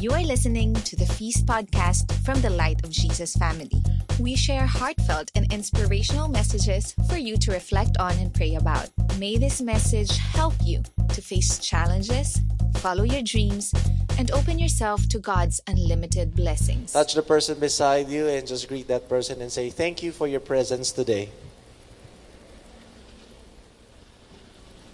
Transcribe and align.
You 0.00 0.12
are 0.12 0.22
listening 0.22 0.74
to 0.74 0.94
the 0.94 1.04
Feast 1.04 1.44
podcast 1.44 2.12
from 2.24 2.40
the 2.40 2.50
Light 2.50 2.84
of 2.84 2.90
Jesus 2.90 3.34
family. 3.34 3.82
We 4.20 4.36
share 4.36 4.64
heartfelt 4.64 5.32
and 5.34 5.52
inspirational 5.52 6.28
messages 6.28 6.94
for 7.08 7.16
you 7.16 7.36
to 7.38 7.50
reflect 7.50 7.96
on 7.98 8.12
and 8.12 8.32
pray 8.32 8.54
about. 8.54 8.90
May 9.18 9.38
this 9.38 9.60
message 9.60 10.16
help 10.16 10.54
you 10.62 10.84
to 11.12 11.20
face 11.20 11.58
challenges, 11.58 12.40
follow 12.76 13.02
your 13.02 13.22
dreams, 13.22 13.74
and 14.16 14.30
open 14.30 14.60
yourself 14.60 15.08
to 15.08 15.18
God's 15.18 15.60
unlimited 15.66 16.32
blessings. 16.36 16.92
Touch 16.92 17.14
the 17.14 17.22
person 17.22 17.58
beside 17.58 18.06
you 18.08 18.28
and 18.28 18.46
just 18.46 18.68
greet 18.68 18.86
that 18.86 19.08
person 19.08 19.42
and 19.42 19.50
say, 19.50 19.68
Thank 19.68 20.04
you 20.04 20.12
for 20.12 20.28
your 20.28 20.38
presence 20.38 20.92
today. 20.92 21.30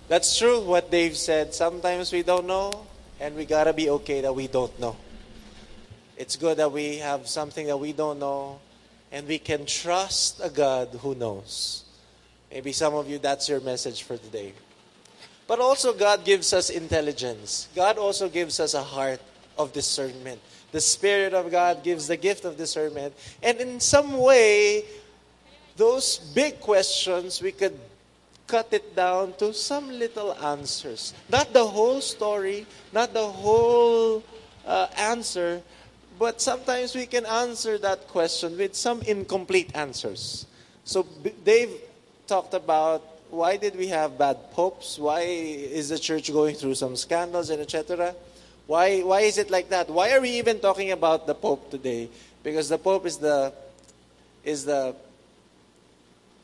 That's 0.09 0.39
true 0.39 0.62
what 0.62 0.91
Dave 0.91 1.18
said. 1.18 1.52
Sometimes 1.52 2.11
we 2.11 2.23
don't 2.23 2.46
know, 2.46 2.86
and 3.21 3.35
we 3.35 3.45
gotta 3.45 3.73
be 3.73 3.91
okay 3.91 4.21
that 4.21 4.35
we 4.35 4.46
don't 4.46 4.79
know. 4.79 4.96
It's 6.17 6.36
good 6.36 6.59
that 6.59 6.71
we 6.71 6.99
have 6.99 7.27
something 7.27 7.67
that 7.67 7.77
we 7.77 7.93
don't 7.93 8.18
know, 8.18 8.61
and 9.11 9.27
we 9.27 9.39
can 9.39 9.67
trust 9.67 10.40
a 10.43 10.50
God 10.50 10.89
who 11.00 11.14
knows. 11.14 11.85
Maybe 12.50 12.73
some 12.73 12.95
of 12.95 13.09
you, 13.09 13.18
that's 13.18 13.49
your 13.49 13.61
message 13.61 14.03
for 14.03 14.17
today. 14.17 14.53
But 15.46 15.61
also, 15.61 15.93
God 15.93 16.25
gives 16.25 16.53
us 16.53 16.71
intelligence. 16.71 17.68
God 17.75 17.99
also 17.99 18.29
gives 18.29 18.61
us 18.61 18.75
a 18.75 18.82
heart 18.82 19.21
of 19.59 19.73
discernment. 19.73 20.40
The 20.73 20.81
Spirit 20.81 21.35
of 21.35 21.51
God 21.51 21.82
gives 21.82 22.09
the 22.09 22.17
gift 22.17 22.45
of 22.45 22.57
discernment. 22.57 23.15
And 23.43 23.59
in 23.61 23.81
some 23.81 24.17
way, 24.17 24.85
those 25.76 26.18
big 26.18 26.61
questions, 26.61 27.43
we 27.43 27.53
could 27.53 27.79
cut 28.46 28.68
it 28.72 28.94
down 28.94 29.34
to 29.39 29.53
some 29.54 29.89
little 29.89 30.34
answers. 30.34 31.14
Not 31.29 31.53
the 31.53 31.64
whole 31.64 32.00
story, 32.00 32.67
not 32.92 33.12
the 33.14 33.27
whole 33.27 34.22
uh, 34.67 34.89
answer, 34.97 35.62
but 36.19 36.41
sometimes 36.41 36.94
we 36.94 37.06
can 37.06 37.27
answer 37.27 37.78
that 37.78 38.09
question 38.09 38.56
with 38.56 38.75
some 38.75 39.03
incomplete 39.03 39.70
answers. 39.75 40.47
So 40.84 41.06
Dave 41.45 41.70
talked 42.27 42.55
about 42.55 43.03
why 43.31 43.56
did 43.56 43.77
we 43.77 43.89
have 43.89 44.17
bad 44.17 44.53
popes? 44.53 44.98
Why 44.98 45.23
is 45.23 45.89
the 45.89 45.98
church 45.98 46.33
going 46.33 46.55
through 46.55 46.77
some 46.77 46.95
scandals 46.97 47.51
and 47.51 47.61
etc.? 47.61 48.14
Why, 48.67 49.01
why 49.01 49.23
is 49.23 49.39
it 49.39 49.51
like 49.51 49.69
that? 49.70 49.91
Why 49.91 50.12
are 50.12 50.20
we 50.20 50.31
even 50.39 50.61
talking 50.61 50.92
about 50.92 51.27
the 51.27 51.34
pope 51.34 51.70
today? 51.70 52.08
Because 52.42 52.69
the 52.69 52.79
pope 52.79 53.06
is 53.06 53.19
the, 53.19 53.53
is 54.45 54.64
the 54.64 54.95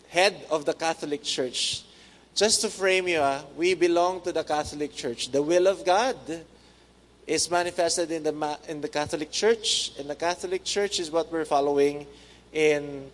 head 0.09 0.35
of 0.51 0.65
the 0.65 0.75
Catholic 0.75 1.23
Church. 1.23 1.85
Just 2.41 2.63
to 2.63 2.71
frame 2.71 3.07
you, 3.07 3.19
uh, 3.19 3.43
we 3.55 3.75
belong 3.75 4.23
to 4.23 4.33
the 4.33 4.43
Catholic 4.43 4.95
Church. 4.95 5.31
The 5.31 5.43
will 5.43 5.67
of 5.67 5.85
God 5.85 6.17
is 7.27 7.51
manifested 7.51 8.11
in 8.11 8.23
the, 8.23 8.59
in 8.67 8.81
the 8.81 8.89
Catholic 8.89 9.31
Church, 9.31 9.93
and 9.99 10.09
the 10.09 10.15
Catholic 10.15 10.65
Church 10.65 11.01
is 11.01 11.11
what 11.11 11.31
we're 11.31 11.45
following 11.45 12.07
in 12.55 13.11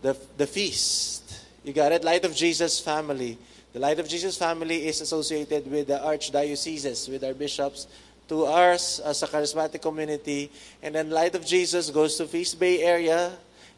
the, 0.00 0.16
the 0.38 0.46
feast. 0.46 1.44
You 1.64 1.74
got 1.74 1.92
it? 1.92 2.02
Light 2.02 2.24
of 2.24 2.34
Jesus 2.34 2.80
family. 2.80 3.36
The 3.74 3.78
Light 3.78 3.98
of 3.98 4.08
Jesus 4.08 4.38
family 4.38 4.86
is 4.86 5.02
associated 5.02 5.70
with 5.70 5.88
the 5.88 5.98
archdioceses, 5.98 7.10
with 7.10 7.24
our 7.24 7.34
bishops, 7.34 7.86
to 8.30 8.46
us 8.46 9.00
as 9.00 9.22
a 9.22 9.26
charismatic 9.26 9.82
community. 9.82 10.50
And 10.82 10.94
then 10.94 11.10
Light 11.10 11.34
of 11.34 11.44
Jesus 11.44 11.90
goes 11.90 12.16
to 12.16 12.26
Feast 12.26 12.58
Bay 12.58 12.82
area 12.82 13.32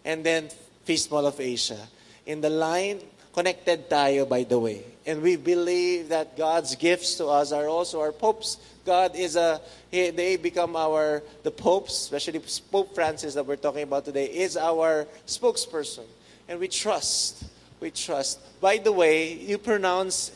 and 0.04 0.22
then 0.22 0.50
Feast 0.84 1.10
Mall 1.10 1.26
of 1.26 1.40
Asia. 1.40 1.88
In 2.26 2.40
the 2.40 2.50
line, 2.50 3.00
connected 3.38 3.88
tayo 3.88 4.28
by 4.28 4.42
the 4.42 4.58
way. 4.58 4.82
And 5.06 5.22
we 5.22 5.36
believe 5.36 6.10
that 6.10 6.36
God's 6.36 6.74
gifts 6.74 7.14
to 7.22 7.26
us 7.26 7.52
are 7.52 7.68
also 7.68 8.00
our 8.00 8.10
popes. 8.10 8.58
God 8.84 9.14
is 9.14 9.36
a, 9.36 9.60
they 9.90 10.36
become 10.36 10.74
our, 10.74 11.22
the 11.44 11.50
popes, 11.50 11.94
especially 11.94 12.42
Pope 12.72 12.94
Francis 12.94 13.34
that 13.34 13.46
we're 13.46 13.56
talking 13.56 13.84
about 13.84 14.04
today, 14.04 14.26
is 14.26 14.56
our 14.56 15.06
spokesperson. 15.26 16.04
And 16.48 16.58
we 16.58 16.66
trust, 16.66 17.44
we 17.80 17.90
trust. 17.90 18.40
By 18.60 18.78
the 18.78 18.92
way, 18.92 19.32
you 19.32 19.56
pronounce 19.56 20.32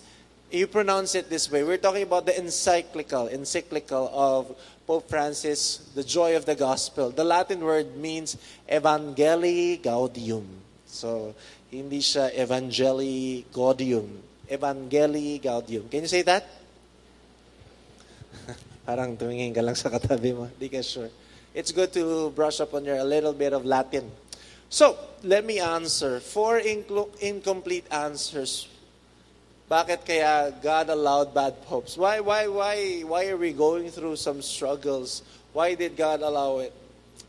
you 0.52 0.66
pronounce 0.66 1.14
it 1.14 1.30
this 1.30 1.50
way. 1.50 1.64
We're 1.64 1.78
talking 1.78 2.02
about 2.02 2.26
the 2.26 2.38
encyclical, 2.38 3.28
encyclical 3.28 4.10
of 4.12 4.54
Pope 4.86 5.08
Francis, 5.08 5.90
the 5.94 6.04
joy 6.04 6.36
of 6.36 6.44
the 6.44 6.54
gospel. 6.54 7.08
The 7.08 7.24
Latin 7.24 7.60
word 7.60 7.96
means 7.96 8.36
Evangelii 8.68 9.80
Gaudium. 9.82 10.44
So, 10.84 11.34
hindi 11.72 12.04
siya 12.04 12.28
Evangelii 12.36 13.48
Gaudium. 13.48 14.06
Evangelii 14.44 15.40
Gaudium. 15.40 15.88
Can 15.88 16.04
you 16.04 16.12
say 16.12 16.20
that? 16.22 16.44
Parang 18.86 19.16
tumingin 19.16 19.56
ka 19.56 19.64
lang 19.64 19.74
sa 19.74 19.88
katabi 19.88 20.36
mo. 20.36 20.52
Di 20.60 20.68
ka 20.68 20.84
sure. 20.84 21.08
It's 21.56 21.72
good 21.72 21.92
to 21.96 22.28
brush 22.36 22.60
up 22.60 22.76
on 22.76 22.84
your 22.84 23.00
a 23.00 23.08
little 23.08 23.32
bit 23.32 23.56
of 23.56 23.64
Latin. 23.64 24.12
So, 24.68 24.96
let 25.24 25.44
me 25.44 25.60
answer. 25.60 26.20
Four 26.20 26.60
incomplete 27.20 27.88
answers 27.92 28.68
bakit 29.72 30.04
kaya 30.04 30.52
God 30.60 30.92
allowed 30.92 31.32
bad 31.32 31.64
popes? 31.64 31.96
Why, 31.96 32.20
why, 32.20 32.44
why, 32.44 33.00
why 33.08 33.32
are 33.32 33.40
we 33.40 33.56
going 33.56 33.88
through 33.88 34.20
some 34.20 34.44
struggles? 34.44 35.24
Why 35.56 35.72
did 35.72 35.96
God 35.96 36.20
allow 36.20 36.58
it? 36.58 36.76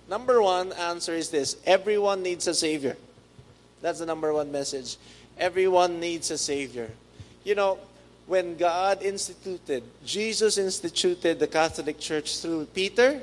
Number 0.10 0.44
one 0.44 0.76
answer 0.76 1.16
is 1.16 1.32
this 1.32 1.56
everyone 1.64 2.20
needs 2.20 2.44
a 2.48 2.54
Savior. 2.54 3.00
That's 3.84 4.00
the 4.00 4.06
number 4.06 4.32
one 4.32 4.50
message. 4.50 4.96
Everyone 5.38 6.00
needs 6.00 6.32
a 6.32 6.38
Savior. 6.38 6.90
You 7.44 7.56
know, 7.56 7.78
when 8.28 8.56
God 8.56 9.04
instituted, 9.04 9.84
Jesus 10.06 10.58
instituted 10.58 11.38
the 11.38 11.48
Catholic 11.48 12.00
Church 12.00 12.40
through 12.40 12.72
Peter. 12.72 13.20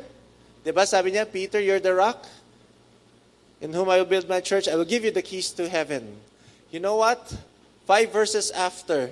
Diba 0.62 0.86
sabi 0.86 1.12
niya, 1.12 1.24
Peter, 1.32 1.58
you're 1.58 1.80
the 1.80 1.94
rock 1.94 2.26
in 3.62 3.72
whom 3.72 3.88
I 3.88 3.96
will 3.96 4.04
build 4.04 4.28
my 4.28 4.40
church. 4.40 4.68
I 4.68 4.76
will 4.76 4.84
give 4.84 5.02
you 5.02 5.10
the 5.10 5.22
keys 5.22 5.50
to 5.52 5.66
heaven. 5.66 6.20
You 6.70 6.80
know 6.80 6.96
what? 6.96 7.34
Five 7.86 8.12
verses 8.12 8.50
after, 8.50 9.08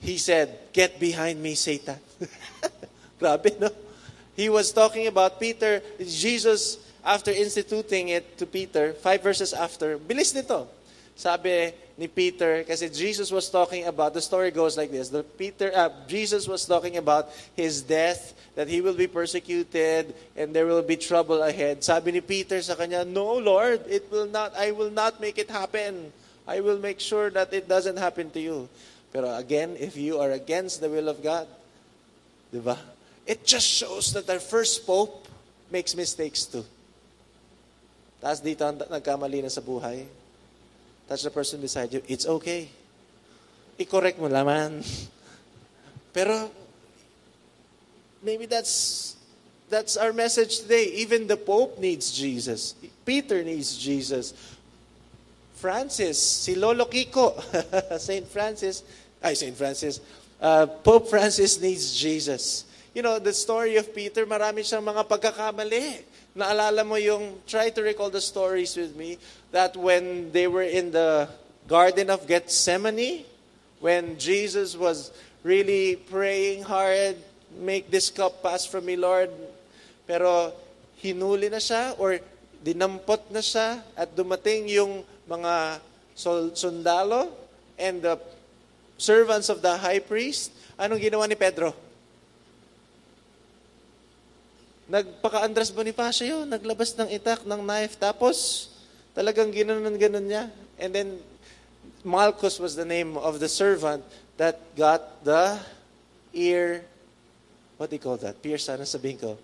he 0.00 0.16
said, 0.16 0.56
Get 0.72 0.98
behind 0.98 1.42
me, 1.42 1.54
Satan. 1.54 2.00
Grabe, 3.20 3.60
no? 3.60 3.68
He 4.34 4.48
was 4.48 4.72
talking 4.72 5.06
about 5.06 5.38
Peter, 5.38 5.82
Jesus, 6.00 6.78
after 7.06 7.30
instituting 7.30 8.08
it 8.08 8.36
to 8.36 8.44
Peter, 8.44 8.92
five 8.92 9.22
verses 9.22 9.54
after, 9.54 9.96
bilis 9.96 10.34
nito. 10.34 10.66
Sabi 11.14 11.72
ni 11.96 12.08
Peter, 12.10 12.66
kasi 12.66 12.90
Jesus 12.90 13.30
was 13.30 13.48
talking 13.48 13.86
about, 13.86 14.12
the 14.12 14.20
story 14.20 14.50
goes 14.50 14.76
like 14.76 14.90
this, 14.90 15.08
the 15.08 15.22
Peter, 15.22 15.70
uh, 15.72 15.88
Jesus 16.10 16.44
was 16.44 16.66
talking 16.66 16.98
about 16.98 17.30
his 17.54 17.80
death, 17.80 18.34
that 18.58 18.68
he 18.68 18.82
will 18.82 18.92
be 18.92 19.06
persecuted, 19.06 20.12
and 20.36 20.52
there 20.52 20.66
will 20.66 20.82
be 20.82 20.96
trouble 20.96 21.40
ahead. 21.46 21.80
Sabi 21.80 22.10
ni 22.10 22.20
Peter 22.20 22.60
sa 22.60 22.74
kanya, 22.74 23.06
No, 23.06 23.38
Lord, 23.38 23.86
it 23.88 24.10
will 24.10 24.26
not, 24.26 24.52
I 24.58 24.72
will 24.72 24.90
not 24.90 25.22
make 25.22 25.38
it 25.38 25.48
happen. 25.48 26.12
I 26.46 26.60
will 26.60 26.78
make 26.78 27.00
sure 27.00 27.30
that 27.30 27.52
it 27.54 27.68
doesn't 27.68 27.96
happen 27.96 28.30
to 28.30 28.40
you. 28.40 28.68
Pero 29.12 29.32
again, 29.38 29.76
if 29.78 29.96
you 29.96 30.20
are 30.20 30.32
against 30.32 30.82
the 30.82 30.90
will 30.90 31.08
of 31.08 31.22
God, 31.22 31.46
di 32.52 32.60
ba? 32.60 32.76
It 33.26 33.46
just 33.46 33.66
shows 33.66 34.12
that 34.12 34.28
our 34.28 34.38
first 34.38 34.86
pope 34.86 35.26
makes 35.72 35.96
mistakes 35.96 36.44
too. 36.44 36.64
Tapos 38.20 38.40
dito 38.40 38.64
nagkamali 38.64 39.44
na 39.44 39.52
sa 39.52 39.60
buhay. 39.60 40.06
Touch 41.06 41.22
the 41.22 41.30
person 41.30 41.60
beside 41.62 41.92
you. 41.94 42.02
It's 42.10 42.26
okay. 42.26 42.66
I-correct 43.78 44.18
mo 44.18 44.26
naman. 44.26 44.82
Pero 46.16 46.50
maybe 48.24 48.48
that's 48.50 49.14
that's 49.68 49.96
our 49.96 50.12
message 50.12 50.66
today. 50.66 50.90
Even 50.98 51.26
the 51.26 51.36
Pope 51.36 51.78
needs 51.78 52.10
Jesus. 52.10 52.74
Peter 53.04 53.42
needs 53.44 53.76
Jesus. 53.78 54.34
Francis, 55.56 56.20
si 56.20 56.54
Lolo 56.54 56.84
Kiko, 56.84 57.32
St. 57.98 58.28
Francis, 58.28 58.84
ay, 59.22 59.32
St. 59.32 59.56
Francis, 59.56 60.00
uh, 60.40 60.66
Pope 60.66 61.08
Francis 61.08 61.60
needs 61.60 61.96
Jesus. 61.96 62.65
You 62.96 63.04
know, 63.04 63.20
the 63.20 63.36
story 63.36 63.76
of 63.76 63.92
Peter, 63.92 64.24
marami 64.24 64.64
siyang 64.64 64.80
mga 64.80 65.04
pagkakamali. 65.04 66.00
Naalala 66.32 66.80
mo 66.80 66.96
yung, 66.96 67.44
try 67.44 67.68
to 67.68 67.84
recall 67.84 68.08
the 68.08 68.24
stories 68.24 68.72
with 68.72 68.96
me, 68.96 69.20
that 69.52 69.76
when 69.76 70.32
they 70.32 70.48
were 70.48 70.64
in 70.64 70.96
the 70.96 71.28
Garden 71.68 72.08
of 72.08 72.24
Gethsemane, 72.24 73.28
when 73.84 74.16
Jesus 74.16 74.80
was 74.80 75.12
really 75.44 76.00
praying 76.08 76.64
hard, 76.64 77.20
make 77.60 77.92
this 77.92 78.08
cup 78.08 78.40
pass 78.40 78.64
from 78.64 78.88
me, 78.88 78.96
Lord. 78.96 79.28
Pero 80.08 80.56
hinuli 80.96 81.52
na 81.52 81.60
siya 81.60 81.92
or 82.00 82.16
dinampot 82.64 83.28
na 83.28 83.44
siya 83.44 83.84
at 83.92 84.08
dumating 84.16 84.72
yung 84.72 85.04
mga 85.28 85.84
sundalo 86.56 87.28
and 87.76 88.00
the 88.00 88.16
servants 88.96 89.52
of 89.52 89.60
the 89.60 89.76
high 89.76 90.00
priest, 90.00 90.48
anong 90.80 91.04
ginawa 91.04 91.28
ni 91.28 91.36
Pedro? 91.36 91.76
Nagpaka-Andres 94.86 95.74
Bonifacio 95.74 96.46
naglabas 96.46 96.94
ng 96.94 97.10
itak, 97.10 97.42
ng 97.42 97.60
knife, 97.62 97.98
tapos 97.98 98.70
talagang 99.12 99.50
ginanon-ganon 99.50 100.26
niya. 100.26 100.44
And 100.78 100.94
then, 100.94 101.08
Malchus 102.06 102.62
was 102.62 102.78
the 102.78 102.86
name 102.86 103.18
of 103.18 103.42
the 103.42 103.50
servant 103.50 104.06
that 104.38 104.62
got 104.78 105.24
the 105.26 105.58
ear 106.30 106.86
what 107.76 107.90
do 107.90 107.96
you 107.96 108.02
call 108.02 108.16
that? 108.16 108.40
Pierce, 108.40 108.64
sana 108.64 108.88
sabihin 108.88 109.20
ko, 109.20 109.36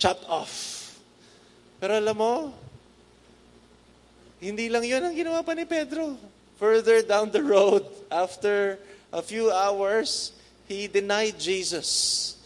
chopped 0.00 0.24
off. 0.28 0.96
Pero 1.80 1.96
alam 2.00 2.16
mo, 2.16 2.52
hindi 4.40 4.68
lang 4.72 4.84
yun 4.84 5.04
ang 5.04 5.14
ginawa 5.16 5.44
pa 5.44 5.52
ni 5.52 5.68
Pedro. 5.68 6.16
Further 6.56 7.04
down 7.04 7.28
the 7.28 7.44
road, 7.44 7.84
after 8.08 8.80
a 9.12 9.20
few 9.20 9.52
hours, 9.52 10.32
he 10.64 10.88
denied 10.88 11.36
Jesus. 11.36 12.40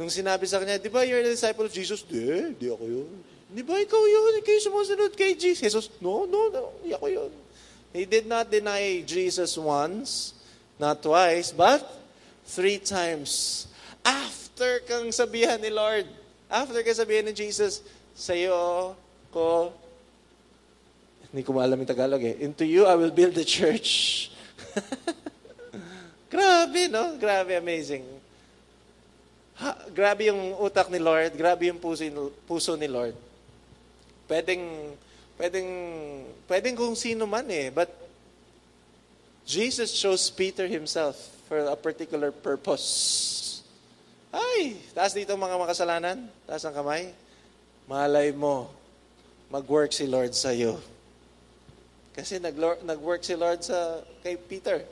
Nung 0.00 0.08
sinabi 0.08 0.48
sa 0.48 0.56
kanya, 0.56 0.80
di 0.80 0.88
ba 0.88 1.04
you're 1.04 1.20
a 1.20 1.28
disciple 1.28 1.68
of 1.68 1.72
Jesus? 1.76 2.00
Di, 2.00 2.56
di 2.56 2.72
ako 2.72 2.88
yun. 2.88 3.12
Di 3.52 3.60
ba 3.60 3.76
ikaw 3.76 4.00
yun? 4.00 4.40
Yung 4.40 4.64
sumusunod 4.64 5.12
kay 5.12 5.36
Jesus. 5.36 5.60
Jesus, 5.60 5.86
no, 6.00 6.24
no, 6.24 6.48
no, 6.48 6.72
di 6.80 6.96
ako 6.96 7.06
yun. 7.12 7.32
He 7.92 8.08
did 8.08 8.24
not 8.24 8.48
deny 8.48 9.04
Jesus 9.04 9.60
once, 9.60 10.32
not 10.80 11.04
twice, 11.04 11.52
but 11.52 11.84
three 12.48 12.80
times. 12.80 13.68
After 14.00 14.80
kang 14.88 15.12
sabihan 15.12 15.60
ni 15.60 15.68
Lord, 15.68 16.08
after 16.48 16.80
kang 16.80 16.96
sabihan 16.96 17.28
ni 17.28 17.36
Jesus, 17.36 17.84
sa'yo 18.16 18.96
ko, 19.28 19.68
hindi 21.28 21.44
ko 21.44 21.52
maalam 21.52 21.76
yung 21.76 21.92
Tagalog 21.92 22.24
eh, 22.24 22.40
into 22.40 22.64
you 22.64 22.88
I 22.88 22.96
will 22.96 23.12
build 23.12 23.36
the 23.36 23.44
church. 23.44 24.32
grabe, 26.32 26.88
no? 26.88 27.20
Grabe, 27.20 27.60
amazing. 27.60 28.19
Ha, 29.60 29.76
grabe 29.92 30.32
yung 30.32 30.56
utak 30.56 30.88
ni 30.88 30.96
Lord, 30.96 31.36
grabe 31.36 31.68
yung 31.68 31.76
puso, 31.76 32.08
puso 32.48 32.72
ni 32.80 32.88
Lord. 32.88 33.12
Pwedeng, 34.24 34.96
pwedeng, 35.36 35.68
pwedeng 36.48 36.74
kung 36.80 36.96
sino 36.96 37.28
man 37.28 37.44
eh, 37.52 37.68
but 37.68 37.92
Jesus 39.44 39.92
chose 39.92 40.32
Peter 40.32 40.64
himself 40.64 41.18
for 41.44 41.60
a 41.60 41.76
particular 41.76 42.32
purpose. 42.32 43.60
Ay, 44.30 44.78
taas 44.94 45.12
dito 45.12 45.34
mga 45.34 45.58
makasalanan, 45.58 46.24
taas 46.46 46.62
ang 46.62 46.72
kamay. 46.72 47.10
Malay 47.90 48.30
mo, 48.30 48.70
mag-work 49.50 49.90
si 49.90 50.06
Lord 50.06 50.30
sa 50.32 50.54
iyo. 50.54 50.78
Kasi 52.14 52.38
nag-work 52.38 53.26
si 53.26 53.34
Lord 53.34 53.60
sa 53.66 54.00
kay 54.22 54.38
Peter. 54.38 54.86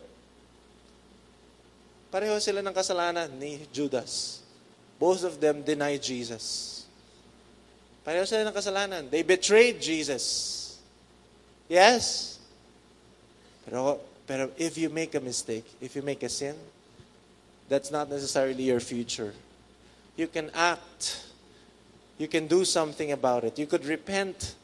Pareho 2.10 2.34
sila 2.42 2.58
ng 2.60 2.74
kasalanan 2.74 3.30
ni 3.38 3.62
Judas. 3.70 4.42
Both 4.98 5.24
of 5.24 5.40
them 5.40 5.62
denied 5.62 6.02
Jesus. 6.02 6.86
Pareho 8.06 8.26
sila 8.26 8.48
ng 8.48 8.54
kasalanan. 8.54 9.10
They 9.10 9.22
betrayed 9.22 9.80
Jesus. 9.80 10.78
Yes. 11.68 12.38
Pero, 13.64 14.00
pero 14.26 14.50
if 14.56 14.78
you 14.78 14.88
make 14.88 15.14
a 15.14 15.20
mistake, 15.20 15.64
if 15.80 15.94
you 15.94 16.02
make 16.02 16.22
a 16.22 16.28
sin, 16.28 16.56
that's 17.68 17.90
not 17.90 18.08
necessarily 18.08 18.64
your 18.64 18.80
future. 18.80 19.34
You 20.16 20.26
can 20.26 20.50
act. 20.54 21.26
You 22.16 22.26
can 22.26 22.46
do 22.46 22.64
something 22.64 23.12
about 23.12 23.44
it. 23.44 23.58
You 23.58 23.66
could 23.66 23.84
repent. 23.84 24.54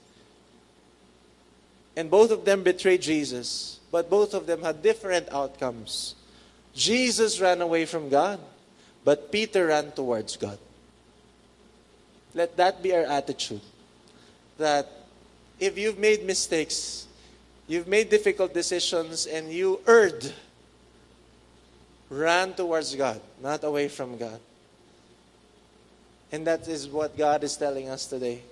And 1.97 2.11
both 2.11 2.33
of 2.33 2.45
them 2.45 2.65
betrayed 2.65 3.03
Jesus, 3.03 3.79
but 3.93 4.11
both 4.11 4.35
of 4.35 4.47
them 4.47 4.63
had 4.63 4.83
different 4.83 5.29
outcomes. 5.31 6.17
Jesus 6.75 7.41
ran 7.41 7.61
away 7.61 7.85
from 7.85 8.09
God, 8.09 8.41
but 9.05 9.31
Peter 9.31 9.67
ran 9.67 9.93
towards 9.93 10.37
God. 10.37 10.59
Let 12.35 12.57
that 12.57 12.83
be 12.83 12.95
our 12.95 13.05
attitude. 13.05 13.61
That 14.59 14.91
if 15.61 15.79
you've 15.79 15.99
made 15.99 16.25
mistakes, 16.25 17.07
you've 17.69 17.87
made 17.87 18.11
difficult 18.11 18.55
decisions, 18.55 19.27
and 19.27 19.53
you 19.53 19.81
erred, 19.87 20.33
ran 22.11 22.55
towards 22.55 22.95
God, 22.95 23.21
not 23.41 23.63
away 23.63 23.89
from 23.89 24.17
God. 24.17 24.41
And 26.33 26.47
that 26.47 26.67
is 26.67 26.89
what 26.89 27.17
God 27.17 27.45
is 27.45 27.57
telling 27.57 27.89
us 27.89 28.07
today. 28.07 28.43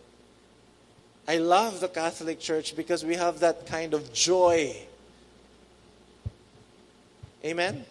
I 1.27 1.39
love 1.39 1.81
the 1.81 1.89
Catholic 1.89 2.39
Church 2.41 2.77
because 2.77 3.05
we 3.05 3.15
have 3.15 3.41
that 3.41 3.67
kind 3.67 3.95
of 3.95 4.13
joy. 4.13 4.77
Amen? 7.45 7.85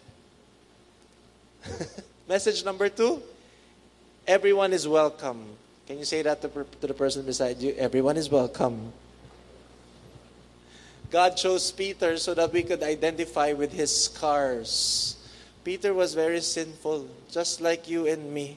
Message 2.28 2.64
number 2.64 2.88
two 2.88 3.22
everyone 4.26 4.72
is 4.72 4.86
welcome. 4.86 5.42
Can 5.86 5.98
you 5.98 6.04
say 6.04 6.22
that 6.22 6.40
to, 6.42 6.48
to 6.48 6.86
the 6.86 6.94
person 6.94 7.26
beside 7.26 7.58
you? 7.58 7.74
Everyone 7.76 8.16
is 8.16 8.30
welcome. 8.30 8.92
God 11.10 11.36
chose 11.36 11.70
Peter 11.72 12.16
so 12.16 12.32
that 12.34 12.52
we 12.52 12.62
could 12.62 12.82
identify 12.82 13.52
with 13.52 13.72
his 13.72 14.04
scars. 14.04 15.16
Peter 15.64 15.92
was 15.92 16.14
very 16.14 16.40
sinful, 16.40 17.08
just 17.30 17.60
like 17.60 17.88
you 17.88 18.06
and 18.06 18.32
me. 18.32 18.56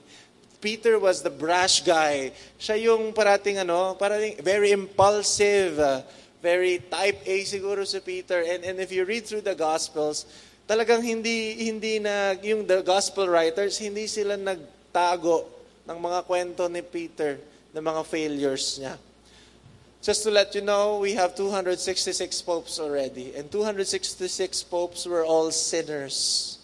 Peter 0.62 0.98
was 0.98 1.22
the 1.22 1.30
brash 1.30 1.82
guy. 1.82 2.32
Siya 2.60 2.82
yung 2.82 3.14
parating 3.14 3.58
ano, 3.58 3.96
parating 3.96 4.38
very 4.42 4.72
impulsive, 4.72 6.06
very 6.42 6.80
type 6.80 7.20
A 7.26 7.42
siguro 7.42 7.86
si 7.86 8.00
Peter. 8.00 8.42
And, 8.42 8.64
and 8.64 8.80
if 8.80 8.92
you 8.92 9.04
read 9.04 9.26
through 9.26 9.42
the 9.42 9.56
Gospels, 9.56 10.26
talagang 10.66 11.02
hindi, 11.06 11.70
hindi 11.70 12.02
na, 12.02 12.34
yung 12.42 12.66
the 12.66 12.82
Gospel 12.82 13.30
writers, 13.30 13.78
hindi 13.78 14.10
sila 14.10 14.38
nagtago 14.38 15.46
ng 15.86 15.98
mga 15.98 16.20
kwento 16.26 16.66
ni 16.66 16.82
Peter, 16.82 17.38
ng 17.74 17.84
mga 17.86 18.02
failures 18.06 18.82
niya. 18.82 18.98
Just 20.06 20.22
to 20.22 20.30
let 20.30 20.54
you 20.54 20.62
know, 20.62 21.02
we 21.02 21.18
have 21.18 21.34
266 21.34 21.82
popes 22.46 22.78
already. 22.78 23.34
And 23.34 23.50
266 23.50 24.30
popes 24.70 25.06
were 25.10 25.26
all 25.26 25.50
sinners, 25.50 26.58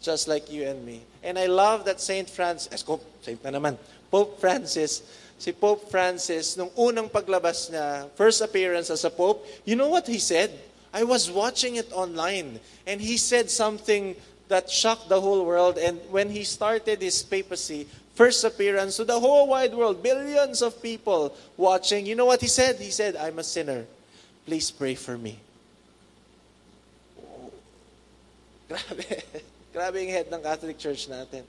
just 0.00 0.28
like 0.28 0.52
you 0.52 0.68
and 0.68 0.84
me. 0.84 1.00
And 1.24 1.38
I 1.38 1.46
love 1.48 1.84
that 1.88 2.00
Saint 2.00 2.28
Francis, 2.28 2.68
eh, 2.68 2.98
Saint 3.24 3.40
na 3.44 3.56
naman, 3.56 3.80
Pope 4.12 4.36
Francis, 4.40 5.00
si 5.40 5.52
Pope 5.56 5.88
Francis, 5.88 6.52
nung 6.56 6.68
unang 6.76 7.08
paglabas 7.08 7.72
niya, 7.72 8.12
first 8.12 8.44
appearance 8.44 8.92
as 8.92 9.08
a 9.08 9.12
Pope, 9.12 9.40
you 9.64 9.72
know 9.72 9.88
what 9.88 10.04
he 10.04 10.20
said? 10.20 10.52
I 10.92 11.04
was 11.04 11.30
watching 11.30 11.76
it 11.76 11.90
online, 11.92 12.60
and 12.86 13.00
he 13.00 13.16
said 13.16 13.50
something 13.50 14.14
that 14.48 14.68
shocked 14.68 15.08
the 15.08 15.20
whole 15.20 15.44
world. 15.44 15.78
And 15.78 15.98
when 16.10 16.28
he 16.28 16.44
started 16.44 17.00
his 17.00 17.22
papacy, 17.22 17.86
first 18.14 18.44
appearance 18.44 18.96
to 18.96 19.04
the 19.04 19.18
whole 19.18 19.48
wide 19.48 19.72
world, 19.72 20.02
billions 20.02 20.60
of 20.60 20.82
people 20.82 21.34
watching, 21.56 22.04
you 22.04 22.14
know 22.14 22.26
what 22.26 22.40
he 22.40 22.48
said? 22.48 22.76
He 22.76 22.90
said, 22.90 23.16
I'm 23.16 23.38
a 23.38 23.44
sinner. 23.44 23.86
Please 24.44 24.70
pray 24.70 24.94
for 24.94 25.16
me. 25.16 25.38
Grabe. 28.68 29.22
grabe 29.72 29.96
yung 30.04 30.12
head 30.12 30.28
ng 30.28 30.42
Catholic 30.44 30.76
Church 30.76 31.08
natin. 31.08 31.44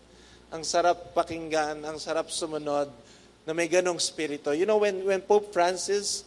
Ang 0.51 0.63
sarap 0.63 1.11
pakinggan, 1.11 1.83
ang 1.83 1.99
sarap 1.99 2.31
sumunod 2.31 2.87
na 3.43 3.51
may 3.51 3.67
ganong 3.67 3.99
spirito. 3.99 4.55
You 4.55 4.63
know, 4.63 4.79
when, 4.79 5.03
when 5.03 5.19
Pope 5.19 5.51
Francis 5.51 6.23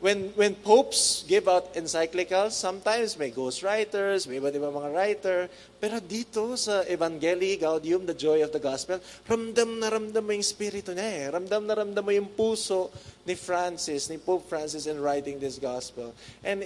when 0.00 0.32
when 0.32 0.56
popes 0.56 1.24
give 1.28 1.46
out 1.46 1.76
encyclicals, 1.76 2.56
sometimes 2.56 3.20
may 3.20 3.30
ghostwriters, 3.30 4.24
may 4.24 4.40
iba't 4.40 4.56
ibang 4.56 4.72
mga 4.72 4.90
writer, 4.96 5.38
pero 5.76 6.00
dito 6.00 6.56
sa 6.56 6.80
Evangelii 6.88 7.60
Gaudium, 7.60 8.08
the 8.08 8.16
joy 8.16 8.40
of 8.40 8.48
the 8.50 8.58
gospel, 8.58 8.96
ramdam 9.28 9.76
na 9.76 9.92
ramdam 9.92 10.24
mo 10.24 10.32
yung 10.32 10.44
spirito 10.44 10.96
niya 10.96 11.04
eh. 11.04 11.24
Ramdam 11.28 11.68
na 11.68 11.76
ramdam 11.76 12.00
mo 12.00 12.12
yung 12.16 12.32
puso 12.32 12.88
ni 13.28 13.36
Francis, 13.36 14.08
ni 14.08 14.16
Pope 14.16 14.48
Francis 14.48 14.88
in 14.88 14.96
writing 14.96 15.36
this 15.36 15.60
gospel. 15.60 16.16
And, 16.40 16.64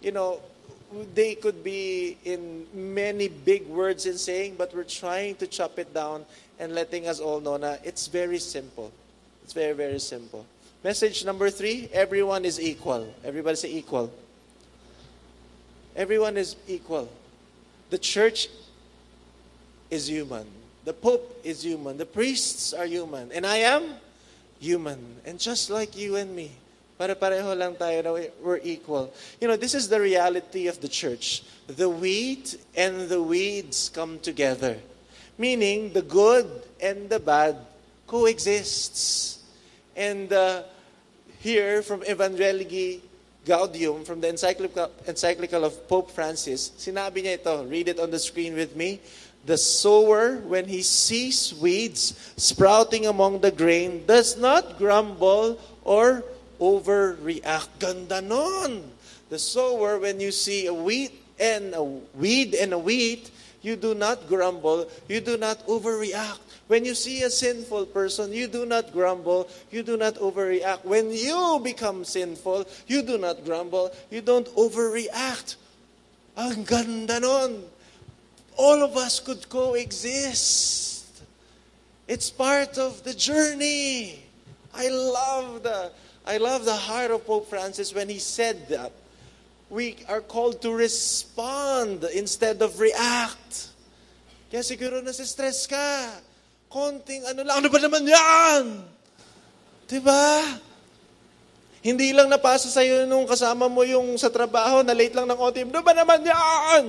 you 0.00 0.16
know, 0.16 0.40
they 1.12 1.36
could 1.36 1.60
be 1.60 2.16
in 2.24 2.64
many 2.72 3.28
big 3.28 3.68
words 3.68 4.08
in 4.08 4.16
saying, 4.16 4.56
but 4.56 4.72
we're 4.72 4.88
trying 4.88 5.36
to 5.36 5.46
chop 5.46 5.78
it 5.78 5.92
down 5.92 6.24
and 6.56 6.72
letting 6.72 7.04
us 7.04 7.20
all 7.20 7.40
know 7.40 7.60
na 7.60 7.76
it's 7.84 8.08
very 8.08 8.40
simple. 8.40 8.88
It's 9.44 9.52
very, 9.52 9.76
very 9.76 10.00
simple. 10.00 10.48
Message 10.86 11.24
number 11.24 11.50
three 11.50 11.90
everyone 11.92 12.44
is 12.44 12.60
equal. 12.60 13.12
Everybody 13.24 13.56
say 13.56 13.72
equal. 13.74 14.06
Everyone 15.96 16.36
is 16.36 16.54
equal. 16.68 17.10
The 17.90 17.98
church 17.98 18.46
is 19.90 20.06
human. 20.06 20.46
The 20.84 20.92
Pope 20.92 21.40
is 21.42 21.64
human. 21.64 21.98
The 21.98 22.06
priests 22.06 22.72
are 22.72 22.86
human. 22.86 23.32
And 23.32 23.44
I 23.44 23.66
am 23.66 23.98
human. 24.60 25.02
And 25.26 25.40
just 25.40 25.70
like 25.70 25.98
you 25.98 26.14
and 26.14 26.30
me, 26.30 26.52
pare-pareho 26.96 27.58
lang 27.58 27.74
tayo 27.74 28.04
na 28.04 28.30
we're 28.40 28.62
equal. 28.62 29.12
You 29.40 29.48
know, 29.48 29.56
this 29.56 29.74
is 29.74 29.88
the 29.88 30.00
reality 30.00 30.68
of 30.68 30.80
the 30.80 30.86
church. 30.86 31.42
The 31.66 31.90
wheat 31.90 32.62
and 32.76 33.08
the 33.08 33.20
weeds 33.20 33.90
come 33.90 34.20
together. 34.20 34.78
Meaning, 35.36 35.94
the 35.94 36.02
good 36.02 36.46
and 36.80 37.10
the 37.10 37.18
bad 37.18 37.58
coexists. 38.06 39.42
And 39.96 40.32
uh, 40.32 40.62
here 41.40 41.82
from 41.82 42.00
Evangelii 42.02 43.00
Gaudium, 43.46 44.04
from 44.04 44.20
the 44.20 44.28
encyclical, 44.28 44.90
encyclical 45.06 45.64
of 45.64 45.88
Pope 45.88 46.10
Francis, 46.10 46.70
sinabi 46.76 47.22
niya 47.22 47.38
ito, 47.38 47.64
read 47.64 47.88
it 47.88 48.00
on 48.00 48.10
the 48.10 48.18
screen 48.18 48.54
with 48.54 48.74
me. 48.74 49.00
The 49.46 49.56
sower, 49.56 50.38
when 50.38 50.66
he 50.66 50.82
sees 50.82 51.54
weeds 51.54 52.18
sprouting 52.36 53.06
among 53.06 53.40
the 53.40 53.52
grain, 53.52 54.04
does 54.04 54.36
not 54.36 54.78
grumble 54.78 55.60
or 55.84 56.24
overreact. 56.60 57.78
Ganda 57.78 58.20
nun! 58.20 58.90
The 59.30 59.38
sower, 59.38 59.98
when 59.98 60.18
you 60.18 60.32
see 60.32 60.66
a 60.66 60.74
wheat 60.74 61.14
and 61.38 61.74
a 61.74 61.82
weed 61.82 62.54
and 62.54 62.72
a 62.72 62.78
wheat, 62.78 63.30
you 63.62 63.76
do 63.76 63.94
not 63.94 64.26
grumble, 64.26 64.90
you 65.08 65.20
do 65.20 65.36
not 65.36 65.64
overreact. 65.66 66.45
When 66.66 66.84
you 66.84 66.94
see 66.94 67.22
a 67.22 67.30
sinful 67.30 67.86
person, 67.86 68.32
you 68.32 68.48
do 68.48 68.66
not 68.66 68.92
grumble, 68.92 69.48
you 69.70 69.82
do 69.82 69.96
not 69.96 70.16
overreact. 70.16 70.84
When 70.84 71.12
you 71.12 71.60
become 71.62 72.04
sinful, 72.04 72.66
you 72.86 73.02
do 73.02 73.18
not 73.18 73.44
grumble, 73.44 73.92
you 74.10 74.20
don't 74.20 74.48
overreact. 74.56 75.56
Ang 76.36 76.64
ganda 76.64 77.20
nun. 77.20 77.64
All 78.56 78.82
of 78.82 78.96
us 78.96 79.20
could 79.20 79.48
coexist. 79.48 81.22
It's 82.08 82.30
part 82.30 82.78
of 82.78 83.04
the 83.04 83.14
journey. 83.14 84.22
I 84.74 84.88
love 84.88 85.62
the 85.62 85.92
I 86.26 86.38
love 86.38 86.64
the 86.64 86.74
heart 86.74 87.12
of 87.12 87.24
Pope 87.24 87.48
Francis 87.48 87.94
when 87.94 88.08
he 88.08 88.18
said 88.18 88.68
that. 88.68 88.90
We 89.70 89.96
are 90.08 90.20
called 90.20 90.60
to 90.62 90.72
respond 90.74 92.02
instead 92.14 92.60
of 92.62 92.80
react. 92.80 93.70
Kaya 94.50 94.62
siguro 94.62 95.02
nasi-stress 95.02 95.66
ka. 95.66 96.18
Konting 96.66 97.22
ano 97.30 97.40
lang, 97.46 97.62
ano 97.62 97.68
ba 97.70 97.78
naman 97.78 98.02
yan? 98.02 98.62
Diba? 99.86 100.42
Hindi 101.86 102.10
lang 102.10 102.26
napasa 102.26 102.66
sa'yo 102.66 103.06
nung 103.06 103.30
kasama 103.30 103.70
mo 103.70 103.86
yung 103.86 104.18
sa 104.18 104.26
trabaho, 104.26 104.82
na 104.82 104.90
late 104.90 105.14
lang 105.14 105.30
ng 105.30 105.38
konti, 105.38 105.62
ano 105.62 105.82
ba 105.86 105.94
naman 105.94 106.26
yan? 106.26 106.84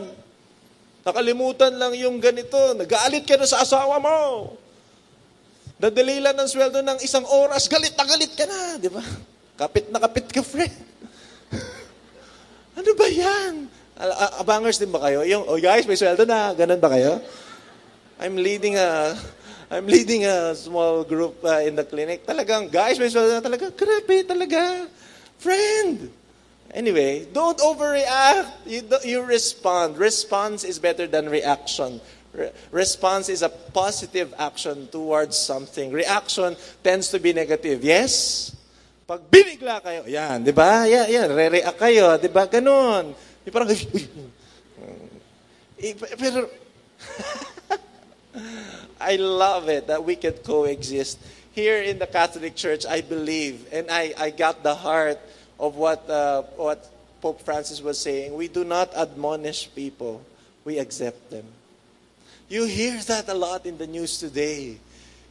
Nakalimutan 1.05 1.77
lang 1.77 1.93
yung 1.93 2.17
ganito, 2.17 2.57
nagalit 2.73 3.21
ka 3.29 3.37
na 3.37 3.45
sa 3.45 3.61
asawa 3.61 4.01
mo. 4.01 4.17
Dadali 5.77 6.17
lang 6.17 6.33
ng 6.33 6.49
sweldo 6.49 6.81
ng 6.81 6.99
isang 7.05 7.21
oras, 7.29 7.69
galit 7.69 7.93
na 7.93 8.09
galit 8.09 8.33
ka 8.33 8.49
na, 8.49 8.81
di 8.81 8.89
ba? 8.89 9.05
Kapit 9.61 9.93
na 9.93 10.01
kapit 10.01 10.25
ka, 10.33 10.41
friend. 10.41 10.73
ano 12.81 12.89
ba 12.97 13.05
yan? 13.05 13.69
Abangers 14.41 14.81
din 14.81 14.89
ba 14.89 15.05
kayo? 15.05 15.21
Yung, 15.25 15.45
oh 15.45 15.61
guys, 15.61 15.85
may 15.85 15.97
sweldo 15.97 16.25
na. 16.25 16.53
Ganun 16.57 16.81
ba 16.81 16.89
kayo? 16.93 17.21
I'm 18.17 18.37
leading 18.37 18.77
a 18.77 19.13
I'm 19.69 19.85
leading 19.85 20.23
a 20.23 20.55
small 20.55 21.03
group 21.03 21.43
uh, 21.43 21.59
in 21.59 21.75
the 21.75 21.83
clinic. 21.83 22.25
Talagang, 22.25 22.71
guys, 22.71 22.95
may 22.95 23.11
sweldo 23.11 23.35
na 23.35 23.43
talaga. 23.43 23.67
Grabe, 23.75 24.23
talaga. 24.23 24.87
Friend. 25.43 26.07
Anyway, 26.71 27.27
don't 27.35 27.59
overreact. 27.59 28.63
You, 28.63 28.87
you 29.03 29.19
respond. 29.27 29.99
Response 29.99 30.63
is 30.63 30.79
better 30.79 31.05
than 31.05 31.27
reaction. 31.27 31.99
Re- 32.31 32.55
response 32.71 33.27
is 33.27 33.43
a 33.43 33.49
positive 33.49 34.33
action 34.39 34.87
towards 34.87 35.35
something. 35.35 35.91
Reaction 35.91 36.55
tends 36.79 37.11
to 37.11 37.19
be 37.19 37.33
negative. 37.33 37.83
Yes? 37.83 38.55
Pag 39.03 39.27
binigla 39.27 39.83
kayo, 39.83 40.07
yan, 40.07 40.47
di 40.47 40.55
ba? 40.55 40.87
Yan, 40.87 41.11
yan, 41.11 41.27
re-react 41.31 41.79
kayo, 41.79 42.15
di 42.15 42.31
ba? 42.31 42.47
Ganun. 42.47 43.11
Di 43.43 43.51
parang, 43.51 43.67
uy, 43.75 43.79
uy. 45.79 45.91
Pero, 46.15 46.47
I 48.99 49.15
love 49.15 49.69
it 49.69 49.87
that 49.87 50.03
we 50.03 50.15
can 50.15 50.33
coexist. 50.33 51.19
Here 51.51 51.81
in 51.81 51.97
the 51.97 52.07
Catholic 52.07 52.55
Church, 52.55 52.85
I 52.85 53.01
believe, 53.01 53.65
and 53.71 53.89
I, 53.89 54.13
I 54.17 54.29
got 54.29 54.61
the 54.61 54.75
heart 54.75 55.19
of 55.59 55.75
what, 55.75 56.07
uh, 56.09 56.43
what 56.55 56.87
Pope 57.19 57.41
Francis 57.41 57.81
was 57.81 57.99
saying. 57.99 58.35
We 58.35 58.47
do 58.47 58.63
not 58.63 58.93
admonish 58.93 59.73
people, 59.73 60.21
we 60.63 60.77
accept 60.77 61.31
them. 61.31 61.45
You 62.49 62.65
hear 62.65 62.97
that 63.07 63.27
a 63.27 63.33
lot 63.33 63.65
in 63.65 63.77
the 63.77 63.87
news 63.87 64.19
today. 64.19 64.77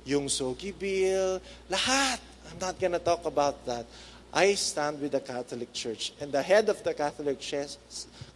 Yung 0.05 0.27
Sogi 0.27 0.77
Bill, 0.77 1.41
lahat. 1.71 2.19
I'm 2.51 2.59
not 2.61 2.79
going 2.79 2.93
to 2.93 2.99
talk 2.99 3.25
about 3.25 3.65
that. 3.67 3.87
I 4.33 4.55
stand 4.55 5.01
with 5.01 5.13
the 5.13 5.21
Catholic 5.21 5.73
Church. 5.73 6.13
And 6.21 6.31
the 6.31 6.43
head 6.43 6.69
of 6.69 6.83
the 6.85 6.93
Catholic 6.93 7.41
Church, 7.41 7.77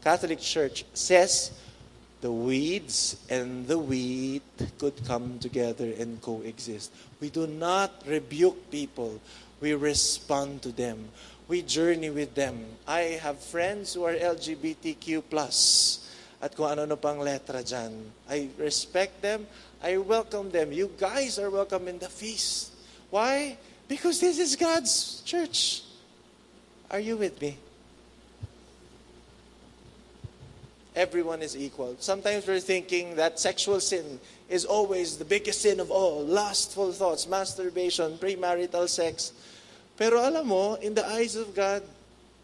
Catholic 0.02 0.40
Church 0.40 0.84
says, 0.94 1.52
the 2.20 2.32
weeds 2.32 3.16
and 3.28 3.66
the 3.66 3.78
wheat 3.78 4.42
could 4.78 5.04
come 5.06 5.38
together 5.38 5.92
and 5.98 6.20
coexist. 6.20 6.92
We 7.20 7.30
do 7.30 7.46
not 7.46 8.04
rebuke 8.06 8.70
people, 8.70 9.20
we 9.60 9.74
respond 9.74 10.62
to 10.62 10.72
them. 10.72 11.08
We 11.48 11.62
journey 11.62 12.10
with 12.10 12.34
them. 12.34 12.62
I 12.86 13.18
have 13.18 13.40
friends 13.40 13.94
who 13.94 14.04
are 14.04 14.14
LGBTQ+. 14.14 15.26
At 16.40 16.56
kung 16.56 16.72
ano-ano 16.72 16.96
pang 16.96 17.20
letra 17.20 17.60
dyan. 17.60 17.92
I 18.30 18.48
respect 18.56 19.20
them. 19.20 19.44
I 19.82 19.98
welcome 19.98 20.48
them. 20.48 20.72
You 20.72 20.88
guys 20.96 21.36
are 21.36 21.50
welcome 21.50 21.88
in 21.88 21.98
the 21.98 22.08
feast. 22.08 22.72
Why? 23.10 23.58
Because 23.88 24.20
this 24.20 24.38
is 24.38 24.56
God's 24.56 25.20
church. 25.26 25.82
Are 26.88 27.00
you 27.00 27.18
with 27.18 27.36
me? 27.42 27.58
Everyone 31.00 31.40
is 31.40 31.56
equal. 31.56 31.96
Sometimes 31.96 32.44
we're 32.44 32.60
thinking 32.60 33.16
that 33.16 33.40
sexual 33.40 33.80
sin 33.80 34.20
is 34.52 34.68
always 34.68 35.16
the 35.16 35.24
biggest 35.24 35.64
sin 35.64 35.80
of 35.80 35.88
all. 35.88 36.20
Lustful 36.20 36.92
thoughts, 36.92 37.24
masturbation, 37.24 38.20
premarital 38.20 38.84
sex. 38.84 39.32
Pero 39.96 40.20
alam 40.20 40.44
mo, 40.44 40.76
in 40.76 40.92
the 40.92 41.00
eyes 41.08 41.40
of 41.40 41.56
God, 41.56 41.80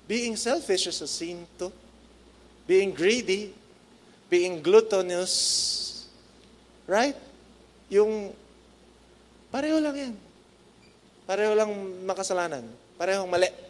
being 0.09 0.41
selfish 0.41 0.89
is 0.89 1.05
a 1.05 1.07
sin 1.07 1.45
too. 1.61 1.69
Being 2.65 2.97
greedy, 2.97 3.53
being 4.33 4.65
gluttonous, 4.65 6.09
right? 6.89 7.15
Yung, 7.93 8.33
pareho 9.53 9.77
lang 9.85 9.95
yan. 10.01 10.15
Pareho 11.29 11.53
lang 11.53 11.71
makasalanan. 12.09 12.65
Parehong 12.97 13.29
mali. 13.29 13.66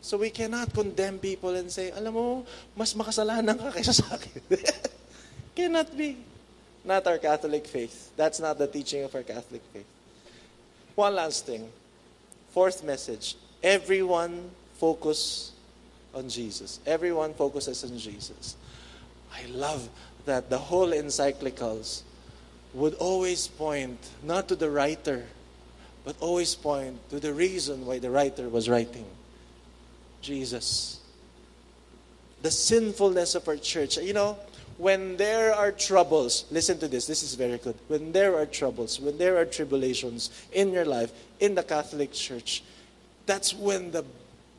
So 0.00 0.16
we 0.16 0.30
cannot 0.30 0.72
condemn 0.72 1.18
people 1.18 1.54
and 1.54 1.70
say, 1.70 1.90
alam 1.92 2.14
mo, 2.14 2.46
mas 2.76 2.94
makasalanan 2.94 3.58
ka 3.58 3.70
kaysa 3.70 3.92
sa 3.92 4.16
akin. 4.16 4.40
cannot 5.54 5.92
be. 5.96 6.16
Not 6.84 7.06
our 7.06 7.18
Catholic 7.18 7.66
faith. 7.66 8.10
That's 8.16 8.40
not 8.40 8.56
the 8.56 8.66
teaching 8.66 9.04
of 9.04 9.14
our 9.14 9.22
Catholic 9.22 9.60
faith. 9.72 9.84
One 10.94 11.14
last 11.14 11.44
thing. 11.44 11.68
Fourth 12.50 12.82
message. 12.82 13.36
Everyone 13.62 14.50
focus 14.80 15.52
on 16.14 16.28
Jesus. 16.28 16.80
Everyone 16.86 17.34
focuses 17.34 17.84
on 17.84 17.98
Jesus. 17.98 18.56
I 19.32 19.44
love 19.52 19.88
that 20.24 20.48
the 20.48 20.58
whole 20.58 20.88
encyclicals 20.88 22.02
would 22.72 22.94
always 22.94 23.46
point 23.48 23.98
not 24.22 24.48
to 24.48 24.56
the 24.56 24.70
writer, 24.70 25.26
but 26.04 26.16
always 26.20 26.54
point 26.54 26.96
to 27.10 27.20
the 27.20 27.34
reason 27.34 27.84
why 27.84 27.98
the 27.98 28.10
writer 28.10 28.48
was 28.48 28.68
writing. 28.68 29.04
Jesus. 30.20 31.00
The 32.42 32.50
sinfulness 32.50 33.34
of 33.34 33.46
our 33.48 33.56
church. 33.56 33.98
You 33.98 34.14
know, 34.14 34.38
when 34.80 35.16
there 35.16 35.52
are 35.54 35.72
troubles, 35.72 36.46
listen 36.50 36.78
to 36.78 36.88
this, 36.88 37.06
this 37.06 37.22
is 37.22 37.34
very 37.34 37.58
good. 37.58 37.76
When 37.88 38.12
there 38.12 38.36
are 38.36 38.46
troubles, 38.46 38.98
when 38.98 39.18
there 39.18 39.36
are 39.36 39.44
tribulations 39.44 40.30
in 40.52 40.72
your 40.72 40.86
life, 40.86 41.12
in 41.38 41.54
the 41.54 41.62
Catholic 41.62 42.12
Church, 42.12 42.62
that's 43.26 43.52
when 43.52 43.90
the 43.90 44.04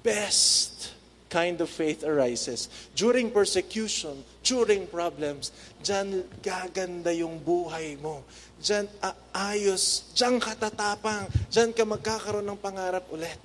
best 0.03 0.93
kind 1.31 1.59
of 1.61 1.69
faith 1.69 2.03
arises. 2.03 2.69
During 2.93 3.31
persecution, 3.31 4.23
during 4.43 4.85
problems, 4.85 5.49
dyan 5.81 6.27
gaganda 6.43 7.09
yung 7.15 7.39
buhay 7.39 7.97
mo. 7.97 8.21
Dyan 8.61 8.85
aayos, 9.01 10.11
dyan 10.13 10.37
katatapang, 10.37 11.31
dyan 11.49 11.73
ka 11.73 11.87
magkakaroon 11.87 12.45
ng 12.45 12.59
pangarap 12.61 13.07
ulit. 13.09 13.41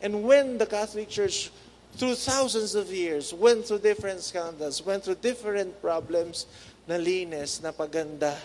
And 0.00 0.22
when 0.22 0.58
the 0.58 0.66
Catholic 0.66 1.08
Church, 1.08 1.50
through 1.94 2.14
thousands 2.14 2.74
of 2.74 2.92
years, 2.92 3.34
went 3.34 3.66
through 3.66 3.80
different 3.80 4.20
scandals, 4.20 4.84
went 4.84 5.04
through 5.04 5.16
different 5.16 5.80
problems, 5.82 6.46
nalinis, 6.88 7.60
napaganda, 7.60 8.36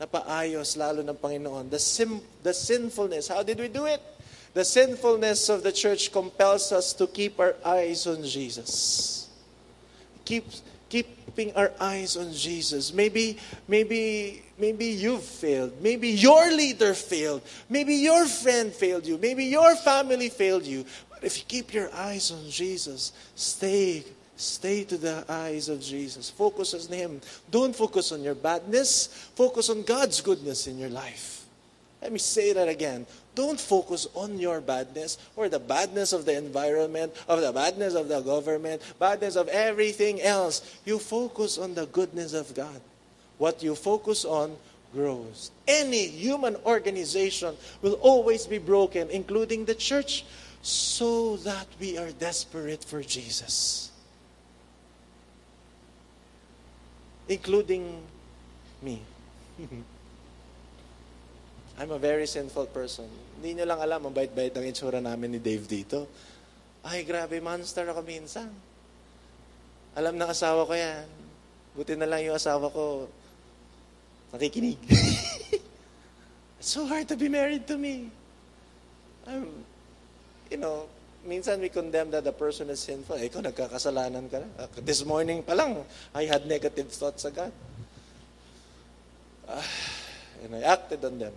napaayos 0.00 0.76
lalo 0.76 1.02
ng 1.02 1.16
Panginoon. 1.16 1.70
The, 1.70 1.78
sim- 1.78 2.22
the 2.42 2.54
sinfulness, 2.54 3.28
how 3.28 3.42
did 3.42 3.58
we 3.58 3.68
do 3.68 3.86
it? 3.86 4.00
The 4.54 4.64
sinfulness 4.64 5.48
of 5.48 5.62
the 5.62 5.72
church 5.72 6.10
compels 6.10 6.72
us 6.72 6.92
to 6.94 7.06
keep 7.06 7.38
our 7.38 7.54
eyes 7.64 8.06
on 8.06 8.24
Jesus. 8.24 9.28
Keep, 10.24 10.46
keeping 10.90 11.54
our 11.56 11.72
eyes 11.80 12.16
on 12.16 12.32
Jesus. 12.34 12.92
Maybe, 12.92 13.38
maybe 13.66 14.42
Maybe 14.60 14.86
you've 14.86 15.24
failed. 15.24 15.72
Maybe 15.80 16.10
your 16.10 16.52
leader 16.52 16.92
failed. 16.92 17.40
Maybe 17.70 17.94
your 17.94 18.26
friend 18.26 18.70
failed 18.70 19.06
you. 19.06 19.16
Maybe 19.16 19.46
your 19.46 19.74
family 19.74 20.28
failed 20.28 20.66
you. 20.66 20.84
But 21.08 21.24
if 21.24 21.38
you 21.38 21.44
keep 21.48 21.72
your 21.72 21.92
eyes 21.94 22.30
on 22.30 22.48
Jesus, 22.50 23.12
stay 23.34 24.04
Stay 24.40 24.84
to 24.84 24.96
the 24.96 25.22
eyes 25.28 25.68
of 25.68 25.82
Jesus. 25.82 26.30
Focus 26.30 26.72
on 26.72 26.90
Him. 26.96 27.20
Don't 27.50 27.76
focus 27.76 28.10
on 28.10 28.22
your 28.22 28.34
badness. 28.34 29.08
Focus 29.36 29.68
on 29.68 29.82
God's 29.82 30.22
goodness 30.22 30.66
in 30.66 30.78
your 30.78 30.88
life. 30.88 31.44
Let 32.00 32.10
me 32.10 32.18
say 32.18 32.54
that 32.54 32.66
again. 32.66 33.04
Don't 33.34 33.60
focus 33.60 34.08
on 34.14 34.38
your 34.38 34.60
badness 34.60 35.18
or 35.36 35.48
the 35.48 35.58
badness 35.58 36.12
of 36.12 36.24
the 36.24 36.36
environment, 36.36 37.12
of 37.28 37.40
the 37.40 37.52
badness 37.52 37.94
of 37.94 38.08
the 38.08 38.20
government, 38.20 38.82
badness 38.98 39.36
of 39.36 39.48
everything 39.48 40.20
else. 40.20 40.78
You 40.84 40.98
focus 40.98 41.56
on 41.56 41.74
the 41.74 41.86
goodness 41.86 42.34
of 42.34 42.54
God. 42.54 42.80
What 43.38 43.62
you 43.62 43.74
focus 43.74 44.24
on 44.24 44.56
grows. 44.92 45.50
Any 45.68 46.08
human 46.08 46.56
organization 46.66 47.56
will 47.82 47.94
always 48.02 48.46
be 48.46 48.58
broken, 48.58 49.08
including 49.10 49.64
the 49.64 49.74
church, 49.74 50.24
so 50.62 51.36
that 51.38 51.66
we 51.78 51.96
are 51.96 52.10
desperate 52.10 52.84
for 52.84 53.00
Jesus. 53.02 53.90
Including 57.28 58.02
me. 58.82 59.00
I'm 61.80 61.96
a 61.96 61.98
very 61.98 62.28
sinful 62.28 62.68
person. 62.76 63.08
Hindi 63.40 63.56
nyo 63.56 63.72
lang 63.72 63.80
alam, 63.80 64.04
ang 64.04 64.12
bait-bait 64.12 64.52
ang 64.52 64.68
itsura 64.68 65.00
namin 65.00 65.32
ni 65.32 65.40
Dave 65.40 65.64
dito. 65.64 66.04
Ay, 66.84 67.08
grabe, 67.08 67.40
monster 67.40 67.88
ako 67.88 68.04
minsan. 68.04 68.52
Alam 69.96 70.20
ng 70.20 70.28
asawa 70.28 70.68
ko 70.68 70.76
yan. 70.76 71.08
Buti 71.72 71.96
na 71.96 72.04
lang 72.04 72.20
yung 72.20 72.36
asawa 72.36 72.68
ko, 72.68 73.08
nakikinig. 74.36 74.76
It's 76.60 76.68
so 76.68 76.84
hard 76.84 77.08
to 77.08 77.16
be 77.16 77.32
married 77.32 77.64
to 77.72 77.80
me. 77.80 78.12
I'm, 79.24 79.48
you 80.52 80.60
know, 80.60 80.84
minsan 81.24 81.64
we 81.64 81.72
condemn 81.72 82.12
that 82.12 82.28
the 82.28 82.36
person 82.36 82.68
is 82.68 82.84
sinful. 82.84 83.16
Eh, 83.16 83.32
ikaw, 83.32 83.40
nagkakasalanan 83.40 84.28
ka 84.28 84.44
na. 84.44 84.68
This 84.84 85.00
morning 85.08 85.40
pa 85.40 85.56
lang, 85.56 85.80
I 86.12 86.28
had 86.28 86.44
negative 86.44 86.92
thoughts 86.92 87.24
sa 87.24 87.32
God. 87.32 87.56
Uh, 89.48 89.64
and 90.44 90.60
I 90.60 90.76
acted 90.76 91.00
on 91.08 91.16
them. 91.16 91.32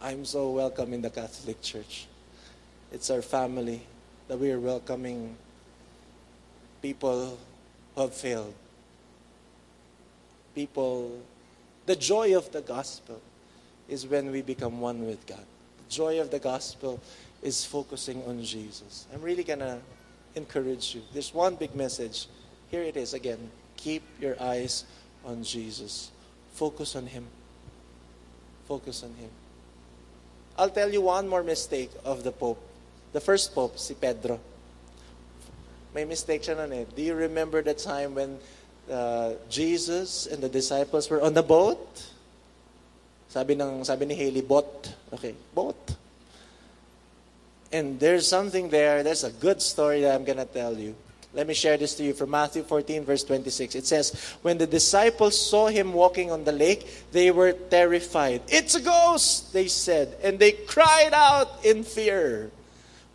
I'm 0.00 0.26
so 0.26 0.50
welcome 0.50 0.92
in 0.92 1.00
the 1.00 1.08
Catholic 1.08 1.62
Church. 1.62 2.06
It's 2.92 3.08
our 3.08 3.22
family 3.22 3.80
that 4.28 4.38
we 4.38 4.50
are 4.52 4.60
welcoming 4.60 5.36
people 6.82 7.38
who 7.94 8.02
have 8.02 8.12
failed. 8.12 8.52
People, 10.54 11.18
the 11.86 11.96
joy 11.96 12.36
of 12.36 12.52
the 12.52 12.60
gospel 12.60 13.22
is 13.88 14.06
when 14.06 14.30
we 14.30 14.42
become 14.42 14.80
one 14.80 15.06
with 15.06 15.26
God. 15.26 15.44
The 15.88 15.94
joy 15.94 16.20
of 16.20 16.30
the 16.30 16.40
gospel 16.40 17.00
is 17.42 17.64
focusing 17.64 18.22
on 18.24 18.44
Jesus. 18.44 19.06
I'm 19.14 19.22
really 19.22 19.44
going 19.44 19.60
to 19.60 19.78
encourage 20.34 20.94
you. 20.94 21.02
There's 21.14 21.32
one 21.32 21.54
big 21.54 21.74
message. 21.74 22.26
Here 22.70 22.82
it 22.82 22.98
is 22.98 23.14
again. 23.14 23.50
Keep 23.78 24.02
your 24.20 24.40
eyes 24.42 24.84
on 25.24 25.42
Jesus. 25.42 26.10
Focus 26.52 26.96
on 26.96 27.06
Him. 27.06 27.26
Focus 28.66 29.02
on 29.02 29.14
Him. 29.14 29.30
I'll 30.58 30.70
tell 30.70 30.92
you 30.92 31.02
one 31.02 31.28
more 31.28 31.42
mistake 31.42 31.90
of 32.04 32.24
the 32.24 32.32
Pope. 32.32 32.60
The 33.12 33.20
first 33.20 33.54
Pope, 33.54 33.78
si 33.78 33.94
Pedro. 33.94 34.40
May 35.94 36.04
mistake 36.04 36.42
siya 36.42 36.56
nun 36.56 36.72
eh. 36.72 36.84
Do 36.94 37.02
you 37.02 37.14
remember 37.14 37.62
the 37.62 37.72
time 37.72 38.14
when 38.14 38.38
uh, 38.90 39.32
Jesus 39.48 40.26
and 40.26 40.42
the 40.42 40.48
disciples 40.48 41.08
were 41.08 41.20
on 41.20 41.32
the 41.32 41.42
boat? 41.42 41.80
Sabi 43.28 43.56
ng 43.56 43.84
sabi 43.84 44.04
ni 44.04 44.14
Haley, 44.14 44.40
boat. 44.40 44.92
Okay, 45.12 45.34
boat. 45.54 45.76
And 47.72 48.00
there's 48.00 48.28
something 48.28 48.68
there, 48.68 49.02
there's 49.02 49.24
a 49.24 49.32
good 49.32 49.60
story 49.60 50.00
that 50.02 50.14
I'm 50.14 50.24
to 50.24 50.44
tell 50.44 50.76
you. 50.76 50.94
Let 51.36 51.46
me 51.46 51.52
share 51.52 51.76
this 51.76 51.92
to 51.96 52.02
you 52.02 52.14
from 52.14 52.30
Matthew 52.30 52.62
14, 52.62 53.04
verse 53.04 53.22
26. 53.22 53.74
It 53.74 53.84
says, 53.84 54.16
When 54.40 54.56
the 54.56 54.66
disciples 54.66 55.36
saw 55.36 55.68
him 55.68 55.92
walking 55.92 56.32
on 56.32 56.44
the 56.44 56.52
lake, 56.52 56.88
they 57.12 57.30
were 57.30 57.52
terrified. 57.52 58.40
It's 58.48 58.74
a 58.74 58.80
ghost, 58.80 59.52
they 59.52 59.68
said, 59.68 60.16
and 60.24 60.38
they 60.38 60.52
cried 60.52 61.12
out 61.12 61.60
in 61.62 61.84
fear. 61.84 62.50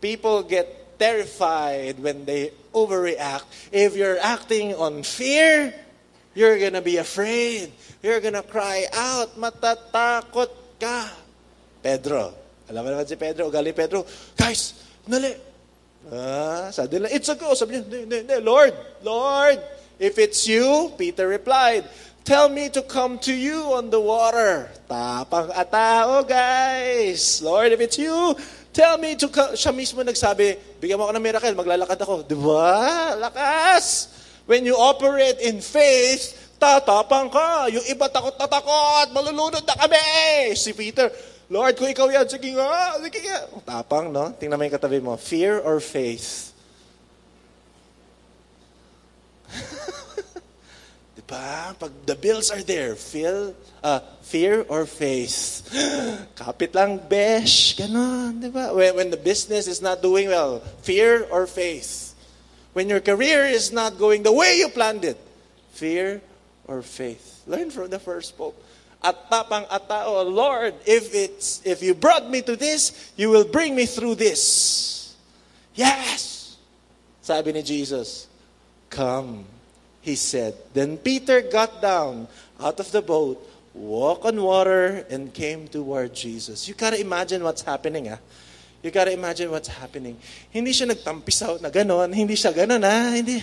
People 0.00 0.44
get 0.44 1.00
terrified 1.00 1.98
when 1.98 2.24
they 2.24 2.52
overreact. 2.72 3.42
If 3.72 3.96
you're 3.96 4.22
acting 4.22 4.72
on 4.78 5.02
fear, 5.02 5.74
you're 6.34 6.70
to 6.70 6.80
be 6.80 6.98
afraid. 6.98 7.72
You're 8.04 8.20
to 8.20 8.42
cry 8.46 8.86
out. 8.94 9.34
Matatakot 9.34 10.78
ka. 10.78 11.10
Pedro. 11.82 12.38
Alam 12.70 12.86
mo 12.86 12.88
naman 12.94 13.06
si 13.10 13.18
Pedro. 13.18 13.50
Ugali 13.50 13.74
Pedro. 13.74 14.06
Guys, 14.38 14.78
nali. 15.10 15.51
Ah, 16.10 16.72
sabi 16.74 16.98
nila, 16.98 17.08
it's 17.14 17.30
a 17.30 17.38
ghost. 17.38 17.62
Sabi 17.62 17.78
niya, 17.78 17.86
hindi, 17.86 18.18
hindi. 18.26 18.36
Lord, 18.42 18.74
Lord, 19.06 19.62
if 20.02 20.18
it's 20.18 20.48
you, 20.50 20.90
Peter 20.98 21.30
replied, 21.30 21.86
tell 22.26 22.50
me 22.50 22.66
to 22.74 22.82
come 22.82 23.22
to 23.22 23.30
you 23.30 23.70
on 23.70 23.90
the 23.90 24.00
water. 24.02 24.66
Tapang 24.90 25.54
atao, 25.54 26.26
guys. 26.26 27.38
Lord, 27.38 27.70
if 27.70 27.80
it's 27.80 27.98
you, 28.02 28.34
tell 28.74 28.98
me 28.98 29.14
to 29.14 29.30
come. 29.30 29.54
Siya 29.54 29.70
mismo 29.70 30.02
nagsabi, 30.02 30.58
bigyan 30.82 30.98
mo 30.98 31.06
ako 31.06 31.12
ng 31.14 31.24
miracle, 31.24 31.54
maglalakad 31.54 31.98
ako. 32.02 32.26
Di 32.26 32.34
ba? 32.34 33.14
Lakas. 33.14 34.10
When 34.50 34.66
you 34.66 34.74
operate 34.74 35.38
in 35.38 35.62
faith, 35.62 36.34
tatapang 36.58 37.30
ka. 37.30 37.70
Yung 37.70 37.86
iba 37.90 38.10
takot 38.10 38.34
na 38.38 38.46
takot, 38.46 39.06
malulunod 39.14 39.62
na 39.62 39.74
kami. 39.74 40.54
Si 40.58 40.74
Peter, 40.74 41.10
Lord, 41.50 41.74
kung 41.76 41.90
ikaw 41.90 42.10
yan, 42.12 42.28
sige 42.28 42.54
nga, 42.54 42.98
sige 43.02 43.20
nga. 43.26 43.38
Tapang, 43.66 44.12
no? 44.12 44.30
Tingnan 44.36 44.58
mo 44.58 44.64
yung 44.66 44.76
katabi 44.76 45.00
mo. 45.02 45.16
Fear 45.18 45.60
or 45.62 45.80
faith? 45.80 46.52
diba? 51.16 51.76
Pag 51.76 51.92
the 52.06 52.14
bills 52.14 52.50
are 52.50 52.62
there, 52.62 52.94
feel, 52.94 53.54
uh, 53.82 54.00
fear 54.22 54.64
or 54.68 54.86
faith? 54.86 55.68
Kapit 56.40 56.74
lang, 56.74 56.98
besh, 56.98 57.76
ganon, 57.76 58.40
diba? 58.40 58.74
When, 58.74 58.96
when 58.96 59.10
the 59.10 59.20
business 59.20 59.66
is 59.66 59.82
not 59.82 60.00
doing 60.02 60.28
well, 60.28 60.60
fear 60.82 61.26
or 61.30 61.46
faith? 61.46 62.14
When 62.72 62.88
your 62.88 63.00
career 63.00 63.44
is 63.44 63.72
not 63.72 63.98
going 63.98 64.22
the 64.22 64.32
way 64.32 64.56
you 64.56 64.68
planned 64.68 65.04
it, 65.04 65.20
fear 65.72 66.22
or 66.64 66.80
faith? 66.80 67.44
Learn 67.46 67.70
from 67.70 67.90
the 67.90 67.98
first 67.98 68.36
pope. 68.38 68.56
At 69.02 69.28
tapang 69.28 69.66
at 69.66 69.88
tao, 69.90 70.22
Lord, 70.22 70.78
if 70.86 71.10
it's 71.10 71.58
if 71.66 71.82
you 71.82 71.92
brought 71.92 72.30
me 72.30 72.40
to 72.46 72.54
this, 72.54 73.12
you 73.18 73.30
will 73.34 73.44
bring 73.44 73.74
me 73.74 73.84
through 73.84 74.14
this. 74.14 75.14
Yes. 75.74 76.54
Sabi 77.18 77.50
ni 77.50 77.62
Jesus, 77.62 78.30
come. 78.90 79.46
He 80.02 80.18
said. 80.18 80.58
Then 80.74 80.98
Peter 80.98 81.42
got 81.42 81.78
down 81.78 82.26
out 82.58 82.78
of 82.78 82.90
the 82.90 83.02
boat, 83.02 83.38
walked 83.70 84.26
on 84.26 84.42
water, 84.42 85.06
and 85.06 85.30
came 85.30 85.70
toward 85.70 86.10
Jesus. 86.14 86.66
You 86.66 86.74
gotta 86.74 86.98
imagine 86.98 87.42
what's 87.42 87.62
happening, 87.62 88.10
ah. 88.10 88.18
You 88.82 88.90
gotta 88.90 89.14
imagine 89.14 89.50
what's 89.54 89.70
happening. 89.70 90.18
Hindi 90.50 90.74
siya 90.74 90.90
nagtampisaw 90.90 91.62
na 91.62 91.70
ganon. 91.70 92.10
Hindi 92.10 92.34
siya 92.34 92.50
ganon, 92.50 92.82
ah. 92.82 93.14
Hindi. 93.14 93.38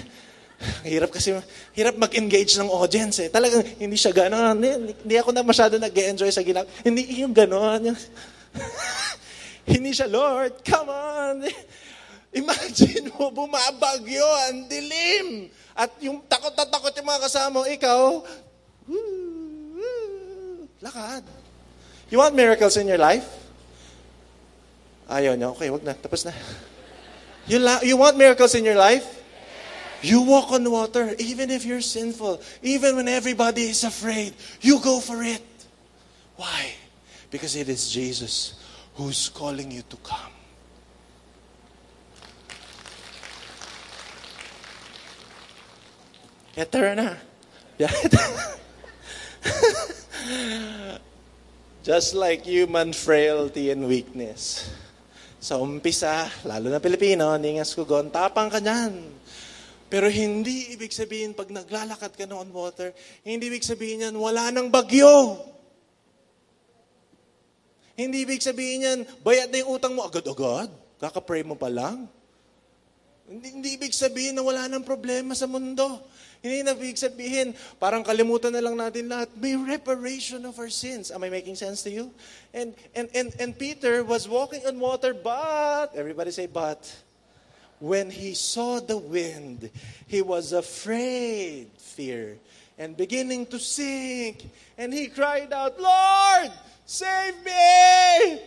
Hirap 0.83 1.15
kasi, 1.15 1.31
hirap 1.71 1.95
mag-engage 1.95 2.59
ng 2.59 2.67
audience 2.67 3.23
eh. 3.23 3.29
Talagang 3.31 3.63
hindi 3.79 3.95
siya 3.95 4.11
gano'n. 4.11 4.59
Hindi, 4.59 4.91
hindi 4.91 5.15
ako 5.15 5.31
na 5.31 5.43
masyado 5.43 5.79
nag-enjoy 5.79 6.31
sa 6.35 6.43
ginagawa. 6.43 6.67
Hindi 6.83 7.07
yung 7.23 7.31
gano'n. 7.31 7.83
Hindi 9.69 9.93
siya, 9.93 10.09
Lord, 10.09 10.65
come 10.65 10.89
on. 10.89 11.45
Imagine 12.41 13.13
mo, 13.13 13.29
bumabagyo, 13.29 14.25
ang 14.49 14.65
dilim. 14.65 15.45
At 15.77 15.93
yung 16.01 16.25
takot 16.25 16.57
na 16.57 16.65
takot 16.65 16.89
yung 16.97 17.05
mga 17.05 17.23
kasama 17.29 17.61
mo, 17.61 17.69
ikaw, 17.69 18.25
woo, 18.89 18.97
woo, 19.77 20.65
lakad. 20.81 21.21
You 22.09 22.17
want 22.17 22.33
miracles 22.33 22.81
in 22.81 22.89
your 22.89 22.97
life? 22.97 23.29
Ayaw 25.05 25.37
niya. 25.37 25.53
Okay, 25.53 25.69
wag 25.69 25.85
na. 25.85 25.93
Tapos 25.93 26.25
na. 26.25 26.33
You, 27.45 27.61
la- 27.61 27.85
you 27.85 27.93
want 27.97 28.17
miracles 28.17 28.57
in 28.57 28.65
your 28.65 28.77
life? 28.77 29.05
You 30.01 30.21
walk 30.21 30.51
on 30.51 30.69
water, 30.69 31.13
even 31.19 31.51
if 31.51 31.65
you're 31.65 31.81
sinful, 31.81 32.41
even 32.63 32.95
when 32.95 33.07
everybody 33.07 33.63
is 33.63 33.83
afraid, 33.83 34.33
you 34.61 34.79
go 34.79 34.99
for 34.99 35.21
it. 35.23 35.43
Why? 36.35 36.71
Because 37.29 37.55
it 37.55 37.67
is 37.67 37.91
Jesus 37.91 38.55
who's 38.95 39.29
calling 39.29 39.71
you 39.71 39.83
to 39.89 39.97
come. 39.97 40.31
Yeah. 47.79 47.91
Just 51.83 52.13
like 52.13 52.43
human 52.43 52.91
frailty 52.91 53.71
and 53.71 53.87
weakness. 53.87 54.67
Sa 55.39 55.63
umpisa, 55.63 56.27
lalo 56.43 56.67
na 56.67 56.83
Pilipino, 56.83 57.31
hindi 57.31 57.55
nga 57.55 57.63
skugon, 57.63 58.11
tapang 58.11 58.51
ka 58.51 58.59
dyan. 58.59 59.18
Pero 59.89 60.05
hindi 60.05 60.69
ibig 60.69 60.93
sabihin 60.93 61.33
pag 61.33 61.49
naglalakad 61.49 62.13
ka 62.13 62.29
na 62.29 62.37
on 62.37 62.53
water, 62.53 62.93
hindi 63.25 63.49
ibig 63.49 63.65
sabihin 63.65 64.05
yan, 64.05 64.15
wala 64.15 64.53
nang 64.53 64.69
bagyo. 64.69 65.41
Hindi 67.97 68.23
ibig 68.23 68.39
sabihin 68.39 68.85
yan, 68.85 68.99
bayad 69.25 69.49
na 69.49 69.65
yung 69.65 69.75
utang 69.75 69.97
mo 69.97 70.05
agad-agad. 70.05 70.69
Kaka-pray 71.01 71.41
mo 71.41 71.57
pa 71.57 71.67
lang. 71.73 72.05
Hindi, 73.25 73.47
hindi 73.49 73.69
ibig 73.75 73.91
sabihin 73.91 74.37
na 74.37 74.45
wala 74.45 74.69
nang 74.69 74.85
problema 74.85 75.33
sa 75.33 75.49
mundo. 75.49 76.05
Hindi 76.39 76.63
na 76.63 76.77
ibig 76.77 76.95
sabihin, 76.95 77.51
parang 77.81 78.05
kalimutan 78.05 78.53
na 78.53 78.63
lang 78.63 78.77
natin 78.77 79.09
lahat. 79.09 79.33
May 79.35 79.57
reparation 79.57 80.39
of 80.45 80.55
our 80.55 80.71
sins. 80.71 81.11
Am 81.11 81.19
I 81.25 81.33
making 81.33 81.57
sense 81.57 81.83
to 81.83 81.91
you? 81.91 82.13
And, 82.55 82.77
and, 82.93 83.09
and, 83.11 83.29
and 83.41 83.51
Peter 83.57 84.05
was 84.05 84.29
walking 84.29 84.63
on 84.69 84.79
water, 84.79 85.11
but, 85.11 85.91
everybody 85.97 86.31
say 86.31 86.45
but. 86.47 86.79
When 87.79 88.11
he 88.11 88.35
saw 88.35 88.83
the 88.83 88.99
wind, 88.99 89.71
he 90.07 90.19
was 90.19 90.51
afraid, 90.51 91.71
fear, 91.79 92.35
and 92.75 92.95
beginning 92.95 93.47
to 93.55 93.57
sink. 93.59 94.43
And 94.75 94.91
he 94.91 95.07
cried 95.07 95.51
out, 95.55 95.79
Lord, 95.79 96.51
save 96.83 97.39
me! 97.39 98.43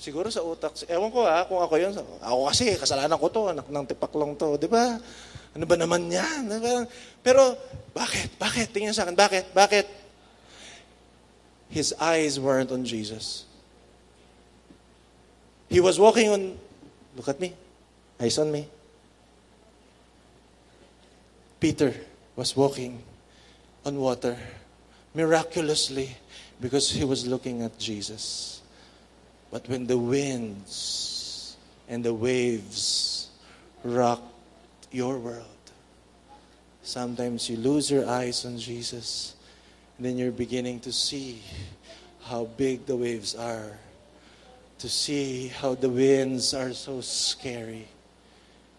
Siguro 0.00 0.32
sa 0.32 0.40
utak, 0.40 0.76
ewan 0.88 1.12
ko 1.12 1.24
ha, 1.28 1.44
kung 1.44 1.60
ako 1.60 1.74
yun, 1.76 1.92
ako 2.20 2.48
kasi, 2.48 2.76
kasalanan 2.80 3.20
ko 3.20 3.28
to, 3.28 3.42
anak 3.52 3.68
ng 3.68 3.86
tipaklong 3.88 4.36
to, 4.36 4.56
di 4.56 4.68
ba? 4.68 4.96
Ano 5.56 5.64
ba 5.64 5.76
naman 5.76 6.08
yan? 6.08 6.48
Pero, 7.24 7.56
bakit? 7.96 8.36
Bakit? 8.36 8.72
Tingnan 8.72 8.92
sa 8.92 9.04
akin, 9.08 9.16
bakit? 9.16 9.52
Bakit? 9.56 10.06
his 11.68 11.94
eyes 12.00 12.38
weren't 12.38 12.70
on 12.70 12.84
Jesus. 12.84 13.44
He 15.68 15.80
was 15.80 15.98
walking 15.98 16.28
on, 16.30 16.58
look 17.16 17.28
at 17.28 17.40
me, 17.40 17.54
eyes 18.20 18.38
on 18.38 18.52
me. 18.52 18.68
Peter 21.60 21.94
was 22.36 22.56
walking 22.56 23.02
on 23.84 23.96
water 23.96 24.36
miraculously 25.14 26.14
because 26.60 26.90
he 26.90 27.04
was 27.04 27.26
looking 27.26 27.62
at 27.62 27.78
Jesus. 27.78 28.60
But 29.50 29.68
when 29.68 29.86
the 29.86 29.98
winds 29.98 31.56
and 31.88 32.04
the 32.04 32.12
waves 32.12 33.28
rocked 33.84 34.22
your 34.90 35.18
world, 35.18 35.44
sometimes 36.82 37.48
you 37.48 37.56
lose 37.56 37.90
your 37.90 38.08
eyes 38.08 38.44
on 38.44 38.58
Jesus, 38.58 39.34
and 39.96 40.06
then 40.06 40.18
you're 40.18 40.32
beginning 40.32 40.80
to 40.80 40.92
see 40.92 41.42
how 42.24 42.44
big 42.56 42.86
the 42.86 42.96
waves 42.96 43.34
are, 43.34 43.78
to 44.78 44.88
see 44.88 45.48
how 45.48 45.74
the 45.74 45.88
winds 45.88 46.52
are 46.54 46.72
so 46.72 47.00
scary. 47.00 47.88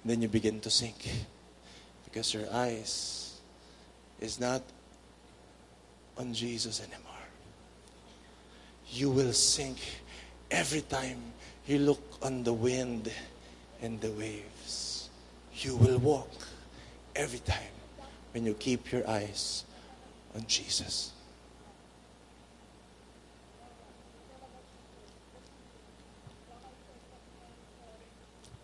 Then 0.05 0.21
you 0.21 0.27
begin 0.27 0.59
to 0.61 0.69
sink 0.69 1.09
because 2.05 2.33
your 2.33 2.51
eyes 2.53 3.39
is 4.19 4.39
not 4.39 4.61
on 6.17 6.33
Jesus 6.33 6.79
anymore. 6.79 7.03
You 8.89 9.09
will 9.09 9.33
sink 9.33 9.77
every 10.49 10.81
time 10.81 11.17
you 11.67 11.79
look 11.79 12.01
on 12.21 12.43
the 12.43 12.53
wind 12.53 13.11
and 13.81 13.99
the 13.99 14.11
waves. 14.11 15.09
You 15.53 15.75
will 15.75 15.97
walk 15.99 16.31
every 17.15 17.39
time 17.39 17.75
when 18.33 18.45
you 18.45 18.53
keep 18.53 18.91
your 18.91 19.07
eyes 19.09 19.65
on 20.35 20.45
Jesus. 20.47 21.11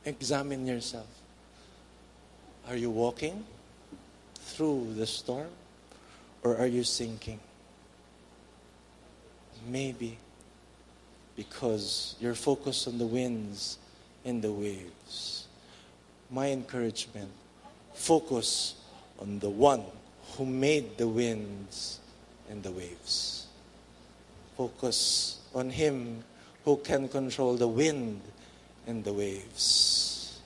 Examine 0.06 0.68
yourself. 0.68 1.23
Are 2.68 2.76
you 2.78 2.90
walking 2.90 3.44
through 4.36 4.94
the 4.96 5.06
storm 5.06 5.50
or 6.44 6.58
are 6.58 6.68
you 6.68 6.84
sinking? 6.84 7.40
Maybe 9.68 10.18
because 11.36 12.16
you're 12.20 12.36
focused 12.36 12.88
on 12.88 12.98
the 12.98 13.06
winds 13.06 13.78
and 14.24 14.42
the 14.42 14.52
waves. 14.52 15.48
My 16.30 16.52
encouragement 16.52 17.30
focus 17.94 18.76
on 19.20 19.40
the 19.40 19.50
one 19.50 19.84
who 20.38 20.46
made 20.46 20.98
the 20.98 21.08
winds 21.08 22.00
and 22.50 22.64
the 22.64 22.72
waves. 22.72 23.48
Focus 24.58 25.40
on 25.54 25.70
him 25.70 26.24
who 26.66 26.78
can 26.78 27.08
control 27.08 27.56
the 27.56 27.68
wind 27.68 28.22
and 28.88 29.04
the 29.04 29.14
waves. 29.14 30.40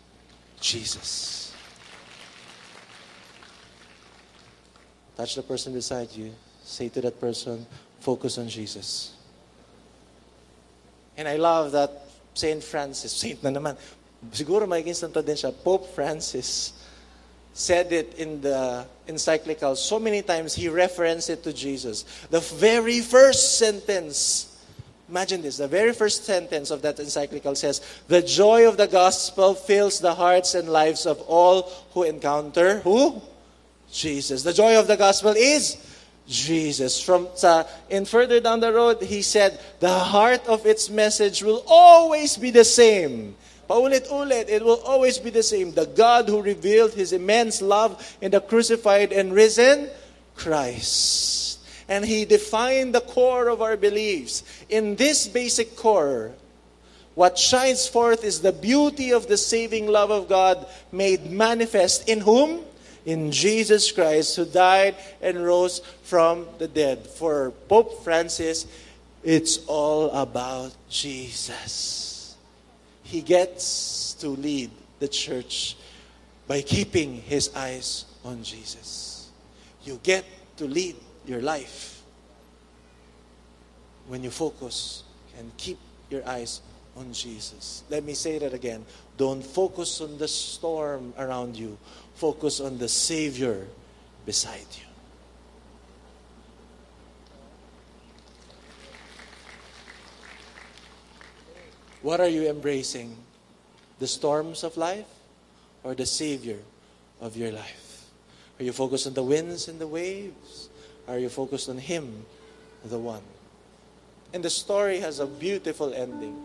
Jesus. 0.59 1.46
Touch 5.17 5.33
the 5.33 5.41
person 5.41 5.73
beside 5.73 6.11
you. 6.13 6.31
Say 6.63 6.89
to 6.89 7.01
that 7.01 7.19
person, 7.19 7.65
focus 7.99 8.37
on 8.37 8.47
Jesus. 8.47 9.13
And 11.17 11.27
I 11.27 11.37
love 11.37 11.71
that 11.71 11.89
Saint 12.35 12.63
Francis, 12.63 13.11
Saint 13.17 13.41
na 13.41 13.49
naman, 13.49 13.75
siguro 14.29 14.69
magiging 14.69 14.95
santo 14.95 15.25
din 15.25 15.35
siya, 15.35 15.49
Pope 15.49 15.89
Francis 15.95 16.73
said 17.57 17.91
it 17.91 18.13
in 18.21 18.39
the 18.41 18.85
encyclical 19.07 19.75
so 19.75 19.97
many 19.97 20.21
times, 20.21 20.53
he 20.53 20.69
referenced 20.69 21.31
it 21.31 21.41
to 21.41 21.51
Jesus. 21.51 22.05
The 22.29 22.39
very 22.39 23.01
first 23.01 23.57
sentence, 23.57 24.61
imagine 25.09 25.41
this, 25.41 25.57
the 25.57 25.67
very 25.67 25.93
first 25.93 26.25
sentence 26.25 26.69
of 26.69 26.83
that 26.83 26.99
encyclical 26.99 27.55
says, 27.55 27.81
The 28.07 28.21
joy 28.21 28.67
of 28.67 28.77
the 28.77 28.85
gospel 28.85 29.55
fills 29.55 29.99
the 29.99 30.13
hearts 30.13 30.53
and 30.53 30.69
lives 30.69 31.07
of 31.07 31.19
all 31.21 31.63
who 31.97 32.03
encounter 32.03 32.81
who? 32.81 33.19
Jesus. 33.91 34.43
The 34.43 34.53
joy 34.53 34.79
of 34.79 34.87
the 34.87 34.97
gospel 34.97 35.33
is 35.35 35.77
Jesus. 36.27 37.01
From 37.01 37.27
sa, 37.35 37.65
and 37.89 38.07
further 38.07 38.39
down 38.39 38.59
the 38.59 38.73
road, 38.73 39.01
he 39.01 39.21
said, 39.21 39.59
the 39.79 39.89
heart 39.89 40.45
of 40.47 40.65
its 40.65 40.89
message 40.89 41.43
will 41.43 41.63
always 41.67 42.37
be 42.37 42.51
the 42.51 42.65
same. 42.65 43.35
Paulit-ulit, 43.69 44.47
it 44.47 44.63
will 44.63 44.81
always 44.85 45.17
be 45.17 45.29
the 45.29 45.43
same. 45.43 45.73
The 45.73 45.85
God 45.85 46.29
who 46.29 46.41
revealed 46.41 46.93
his 46.93 47.11
immense 47.11 47.61
love 47.61 48.17
in 48.21 48.31
the 48.31 48.39
crucified 48.39 49.11
and 49.11 49.33
risen 49.33 49.89
Christ. 50.35 51.59
And 51.89 52.05
he 52.05 52.25
defined 52.25 52.95
the 52.95 53.01
core 53.01 53.49
of 53.49 53.61
our 53.61 53.77
beliefs. 53.77 54.43
In 54.69 54.95
this 54.95 55.27
basic 55.27 55.75
core, 55.75 56.33
what 57.15 57.37
shines 57.37 57.87
forth 57.87 58.23
is 58.23 58.41
the 58.41 58.51
beauty 58.51 59.11
of 59.11 59.27
the 59.27 59.37
saving 59.37 59.87
love 59.87 60.11
of 60.11 60.29
God 60.29 60.67
made 60.91 61.31
manifest 61.31 62.07
in 62.07 62.21
whom? 62.21 62.63
In 63.07 63.31
Jesus 63.31 63.89
Christ 63.89 64.35
who 64.35 64.43
died 64.43 64.95
and 65.21 65.43
rose 65.43 65.79
from 66.03 66.45
the 66.59 66.67
dead. 66.67 67.07
For 67.07 67.51
Pope 67.69 68.03
Francis, 68.03 68.67
it's 69.23 69.65
all 69.65 70.11
about 70.11 70.75
Jesus. 70.89 72.35
He 73.03 73.21
gets 73.21 74.13
to 74.19 74.27
lead 74.27 74.69
the 74.99 75.07
church 75.07 75.77
by 76.47 76.61
keeping 76.61 77.15
his 77.21 77.49
eyes 77.55 78.03
on 78.25 78.43
Jesus. 78.43 79.29
You 79.85 79.99
get 80.03 80.25
to 80.57 80.65
lead 80.65 80.97
your 81.25 81.41
life 81.41 82.03
when 84.07 84.21
you 84.21 84.31
focus 84.31 85.03
and 85.39 85.55
keep 85.55 85.79
your 86.09 86.27
eyes 86.27 86.59
on 86.97 87.13
Jesus. 87.13 87.83
Let 87.89 88.03
me 88.03 88.13
say 88.13 88.37
that 88.39 88.53
again. 88.53 88.85
Don't 89.15 89.43
focus 89.45 90.01
on 90.01 90.17
the 90.17 90.27
storm 90.27 91.13
around 91.17 91.55
you. 91.55 91.77
Focus 92.17 92.59
on 92.59 92.79
the 92.79 92.89
Savior 92.89 93.67
beside 94.25 94.65
you. 94.73 94.87
What 102.01 102.19
are 102.19 102.27
you 102.27 102.49
embracing? 102.49 103.15
The 103.99 104.07
storms 104.07 104.63
of 104.63 104.77
life 104.77 105.05
or 105.83 105.93
the 105.93 106.07
Savior 106.07 106.57
of 107.21 107.37
your 107.37 107.51
life? 107.51 108.09
Are 108.59 108.63
you 108.63 108.71
focused 108.71 109.05
on 109.05 109.13
the 109.13 109.21
winds 109.21 109.67
and 109.67 109.77
the 109.77 109.85
waves? 109.87 110.69
Are 111.07 111.19
you 111.19 111.29
focused 111.29 111.69
on 111.69 111.77
Him, 111.77 112.25
the 112.83 112.97
one? 112.97 113.21
And 114.33 114.43
the 114.43 114.49
story 114.49 114.99
has 115.01 115.19
a 115.19 115.27
beautiful 115.27 115.93
ending. 115.93 116.35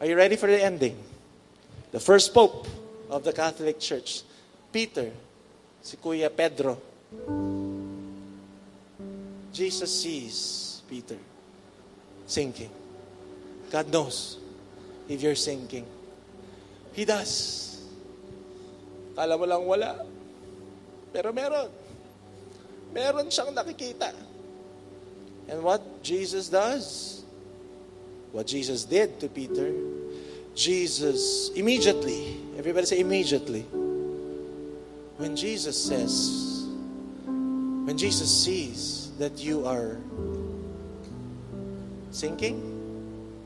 Are 0.00 0.06
you 0.06 0.16
ready 0.16 0.36
for 0.36 0.46
the 0.46 0.64
ending? 0.64 0.96
The 1.90 2.00
first 2.00 2.32
Pope 2.32 2.66
of 3.10 3.24
the 3.24 3.34
Catholic 3.34 3.78
Church 3.78 4.22
Peter, 4.72 5.12
si 5.84 6.00
Kuya 6.00 6.32
Pedro. 6.32 6.80
Jesus 9.52 9.92
sees 9.92 10.36
Peter 10.88 11.20
sinking. 12.24 12.72
God 13.68 13.92
knows 13.92 14.40
if 15.08 15.20
you're 15.20 15.36
sinking. 15.36 15.84
He 16.96 17.04
does. 17.04 17.84
Kala 19.12 19.36
mo 19.36 19.44
lang 19.44 19.64
wala. 19.68 20.00
Pero 21.12 21.36
meron. 21.36 21.68
Meron 22.96 23.28
siyang 23.28 23.52
nakikita. 23.52 24.12
And 25.52 25.60
what 25.60 25.84
Jesus 26.00 26.48
does, 26.48 27.20
what 28.32 28.48
Jesus 28.48 28.88
did 28.88 29.20
to 29.20 29.28
Peter, 29.28 29.68
Jesus 30.56 31.52
immediately, 31.56 32.40
everybody 32.56 32.86
say 32.88 33.00
immediately, 33.00 33.64
when 35.22 35.38
Jesus 35.38 35.78
says, 35.78 36.66
when 37.86 37.94
Jesus 37.94 38.26
sees 38.26 39.14
that 39.22 39.38
you 39.38 39.62
are 39.62 39.94
sinking, 42.10 42.58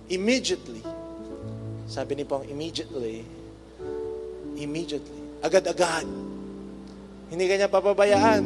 immediately, 0.09 0.81
sabi 1.85 2.17
ni 2.17 2.25
Pong, 2.25 2.49
immediately, 2.49 3.29
immediately, 4.57 5.21
agad-agad, 5.45 6.09
hindi 7.29 7.45
kanya 7.45 7.69
papabayaan, 7.69 8.45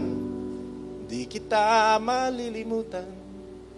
hindi 1.07 1.23
kita 1.31 2.03
malilimutan, 2.03 3.07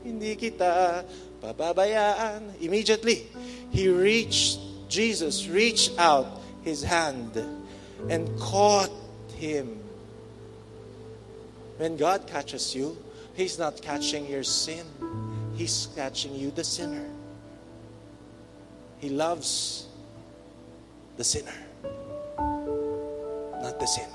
hindi 0.00 0.32
kita 0.32 1.04
papabayaan. 1.44 2.56
Immediately, 2.56 3.28
he 3.68 3.92
reached, 3.92 4.64
Jesus 4.88 5.44
reached 5.44 5.92
out 6.00 6.40
his 6.64 6.80
hand 6.80 7.36
and 8.08 8.32
caught 8.40 8.88
him. 9.42 9.82
When 11.76 11.96
God 11.96 12.26
catches 12.28 12.74
you, 12.74 12.96
He's 13.34 13.58
not 13.58 13.82
catching 13.82 14.26
your 14.26 14.44
sin, 14.44 14.86
He's 15.56 15.88
catching 15.96 16.34
you, 16.34 16.50
the 16.52 16.62
sinner. 16.62 17.08
He 18.98 19.08
loves 19.08 19.86
the 21.16 21.24
sinner, 21.24 21.58
not 21.82 23.80
the 23.80 23.86
sin. 23.86 24.08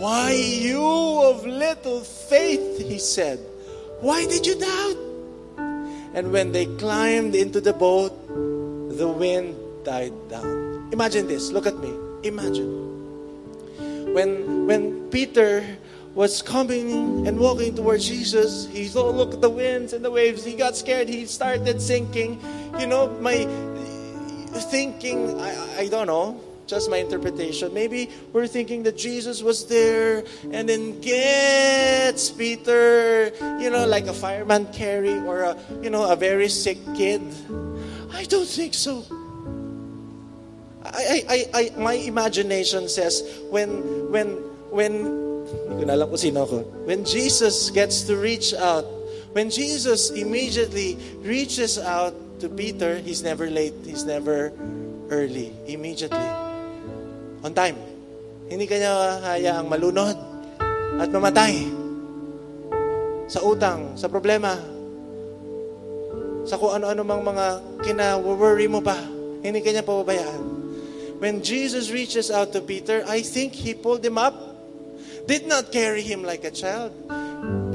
Why 0.00 0.32
you 0.32 0.82
of 0.82 1.46
little 1.46 2.00
faith, 2.00 2.78
he 2.78 2.98
said, 2.98 3.38
why 4.00 4.24
did 4.24 4.46
you 4.46 4.58
doubt? 4.58 4.96
And 6.14 6.32
when 6.32 6.52
they 6.52 6.66
climbed 6.66 7.34
into 7.34 7.60
the 7.60 7.74
boat, 7.74 8.16
the 8.96 9.06
wind 9.06 9.59
died 9.84 10.12
down. 10.28 10.88
Imagine 10.92 11.26
this. 11.26 11.50
Look 11.50 11.66
at 11.66 11.78
me. 11.78 11.92
Imagine. 12.22 14.14
When, 14.14 14.66
when 14.66 15.08
Peter 15.10 15.64
was 16.14 16.42
coming 16.42 17.26
and 17.26 17.38
walking 17.38 17.74
towards 17.74 18.06
Jesus, 18.08 18.66
he 18.66 18.88
look 18.90 19.34
at 19.34 19.40
the 19.40 19.50
winds 19.50 19.92
and 19.92 20.04
the 20.04 20.10
waves. 20.10 20.44
He 20.44 20.54
got 20.54 20.76
scared. 20.76 21.08
He 21.08 21.26
started 21.26 21.80
sinking. 21.80 22.40
You 22.78 22.86
know, 22.86 23.08
my 23.20 23.46
thinking, 24.70 25.40
I, 25.40 25.82
I 25.82 25.88
don't 25.88 26.06
know, 26.06 26.40
just 26.66 26.90
my 26.90 26.98
interpretation. 26.98 27.72
Maybe 27.72 28.10
we're 28.32 28.46
thinking 28.46 28.82
that 28.84 28.96
Jesus 28.96 29.42
was 29.42 29.66
there 29.66 30.24
and 30.52 30.68
then 30.68 31.00
gets 31.00 32.30
Peter, 32.30 33.32
you 33.58 33.70
know, 33.70 33.86
like 33.86 34.06
a 34.06 34.12
fireman 34.12 34.66
carry 34.72 35.18
or 35.18 35.42
a, 35.42 35.56
you 35.82 35.90
know, 35.90 36.10
a 36.10 36.16
very 36.16 36.48
sick 36.48 36.78
kid. 36.96 37.22
I 38.12 38.24
don't 38.24 38.46
think 38.46 38.74
so. 38.74 39.04
I, 40.90 41.24
I, 41.28 41.38
I, 41.54 41.62
my 41.78 41.94
imagination 41.94 42.88
says 42.88 43.22
when, 43.50 43.70
when, 44.10 44.38
when, 44.70 44.92
when 46.86 47.04
Jesus 47.04 47.70
gets 47.70 48.02
to 48.02 48.16
reach 48.16 48.54
out, 48.54 48.84
when 49.32 49.50
Jesus 49.50 50.10
immediately 50.10 50.98
reaches 51.22 51.78
out 51.78 52.14
to 52.40 52.48
Peter, 52.48 52.98
he's 52.98 53.22
never 53.22 53.46
late, 53.48 53.74
he's 53.84 54.04
never 54.04 54.52
early. 55.10 55.54
Immediately. 55.66 56.30
On 57.42 57.54
time. 57.54 57.78
Hindi 58.50 58.66
kanya 58.66 59.22
hayaang 59.22 59.70
malunod 59.70 60.18
at 60.98 61.08
mamatay. 61.08 61.70
Sa 63.30 63.46
utang, 63.46 63.94
sa 63.94 64.10
problema, 64.10 64.58
sa 66.42 66.58
kung 66.58 66.74
ano-ano 66.74 67.06
mang 67.06 67.22
mga 67.22 67.46
kina-worry 67.86 68.66
mo 68.66 68.82
pa, 68.82 68.98
hindi 69.40 69.62
kanya 69.62 69.86
pababayaan. 69.86 70.59
When 71.20 71.44
Jesus 71.44 71.92
reaches 71.92 72.32
out 72.32 72.56
to 72.56 72.64
Peter, 72.64 73.04
I 73.04 73.20
think 73.20 73.52
he 73.52 73.76
pulled 73.76 74.00
him 74.00 74.16
up, 74.16 74.32
did 75.28 75.44
not 75.44 75.68
carry 75.68 76.00
him 76.00 76.24
like 76.24 76.48
a 76.48 76.50
child. 76.50 76.96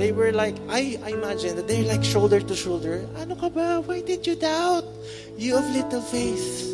They 0.01 0.11
were 0.11 0.33
like, 0.33 0.57
I, 0.67 0.97
I 1.05 1.13
imagine 1.13 1.55
that 1.55 1.69
they're 1.69 1.85
like 1.85 2.03
shoulder 2.03 2.41
to 2.41 2.55
shoulder. 2.57 3.05
Ano 3.21 3.37
ka 3.37 3.53
ba? 3.53 3.85
Why 3.85 4.01
did 4.01 4.25
you 4.25 4.33
doubt? 4.33 4.89
You 5.37 5.61
of 5.61 5.65
little 5.77 6.01
faith. 6.01 6.73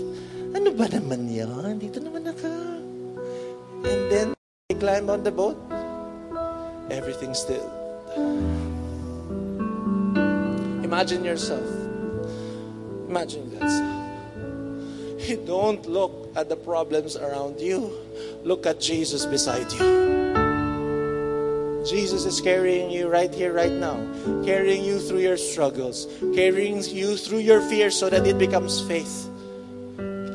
Ano 0.55 0.71
ba 0.71 0.87
naman 0.87 1.27
yan? 1.27 1.75
Dito 1.75 1.99
naman 1.99 2.23
naka. 2.23 2.55
And 3.83 4.01
then, 4.07 4.27
they 4.71 4.79
climb 4.79 5.11
on 5.11 5.27
the 5.27 5.31
boat. 5.35 5.59
Everything 6.87 7.35
still. 7.35 7.67
Imagine 10.87 11.27
yourself. 11.27 11.67
Imagine 13.11 13.59
that. 13.59 14.00
Don't 15.45 15.85
look 15.87 16.31
at 16.35 16.49
the 16.49 16.55
problems 16.55 17.15
around 17.15 17.59
you. 17.59 17.91
Look 18.43 18.65
at 18.65 18.79
Jesus 18.79 19.25
beside 19.25 19.71
you. 19.73 20.11
Jesus 21.85 22.25
is 22.25 22.39
carrying 22.41 22.91
you 22.91 23.07
right 23.07 23.33
here, 23.33 23.53
right 23.53 23.71
now, 23.71 23.97
carrying 24.45 24.83
you 24.83 24.99
through 24.99 25.19
your 25.19 25.37
struggles, 25.37 26.07
carrying 26.35 26.83
you 26.83 27.17
through 27.17 27.39
your 27.39 27.61
fears 27.61 27.97
so 27.97 28.09
that 28.09 28.25
it 28.27 28.37
becomes 28.37 28.81
faith, 28.81 29.27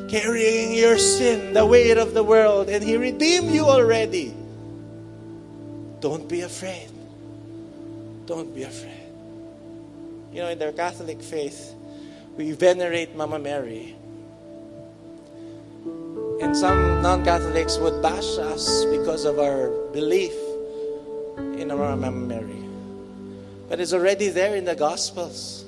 carrying 0.09 0.73
your 0.73 0.97
sin, 0.97 1.53
the 1.53 1.65
weight 1.65 1.97
of 1.97 2.13
the 2.13 2.23
world, 2.23 2.69
and 2.69 2.83
He 2.83 2.97
redeemed 2.97 3.51
you 3.51 3.63
already. 3.63 4.35
Don't 6.01 6.27
be 6.27 6.41
afraid. 6.41 6.89
Don't 8.25 8.53
be 8.53 8.63
afraid. 8.63 9.07
You 10.33 10.43
know, 10.43 10.49
in 10.49 10.59
their 10.59 10.73
Catholic 10.73 11.21
faith, 11.21 11.73
we 12.35 12.51
venerate 12.51 13.15
Mama 13.15 13.39
Mary. 13.39 13.96
And 16.41 16.55
some 16.55 17.01
non 17.01 17.25
Catholics 17.25 17.77
would 17.77 18.01
bash 18.01 18.37
us 18.37 18.85
because 18.85 19.25
of 19.25 19.39
our 19.39 19.69
belief 19.91 20.33
in 21.57 21.71
our 21.71 21.95
Mama 21.95 22.11
Mary. 22.11 22.61
But 23.67 23.79
it's 23.79 23.91
already 23.91 24.29
there 24.29 24.55
in 24.55 24.65
the 24.65 24.75
Gospels 24.75 25.65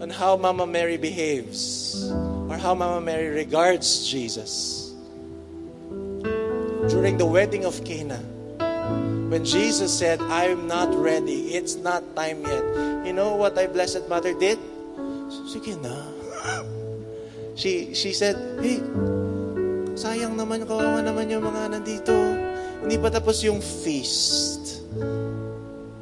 on 0.00 0.10
how 0.10 0.36
Mama 0.36 0.66
Mary 0.66 0.96
behaves 0.96 2.10
or 2.48 2.58
how 2.58 2.74
Mama 2.74 3.00
Mary 3.00 3.28
regards 3.28 4.10
Jesus. 4.10 4.92
During 6.90 7.16
the 7.16 7.26
wedding 7.26 7.64
of 7.64 7.84
Cana, 7.84 8.18
when 9.30 9.44
Jesus 9.44 9.96
said, 9.96 10.20
I'm 10.22 10.66
not 10.66 10.90
ready, 10.92 11.54
it's 11.54 11.76
not 11.76 12.02
time 12.16 12.42
yet. 12.42 12.64
You 13.06 13.12
know 13.12 13.36
what 13.36 13.56
our 13.56 13.68
Blessed 13.68 14.08
Mother 14.08 14.34
did? 14.34 14.58
Sige 15.46 15.78
na. 15.78 15.94
She, 17.60 17.92
she 17.92 18.14
said, 18.14 18.40
hey, 18.64 18.80
sayang 20.00 20.32
naman, 20.32 20.64
kawawa 20.64 21.04
naman 21.04 21.28
yung 21.28 21.44
mga 21.44 21.76
nandito. 21.76 22.16
Hindi 22.80 22.96
pa 22.96 23.12
tapos 23.12 23.44
yung 23.44 23.60
feast. 23.60 24.80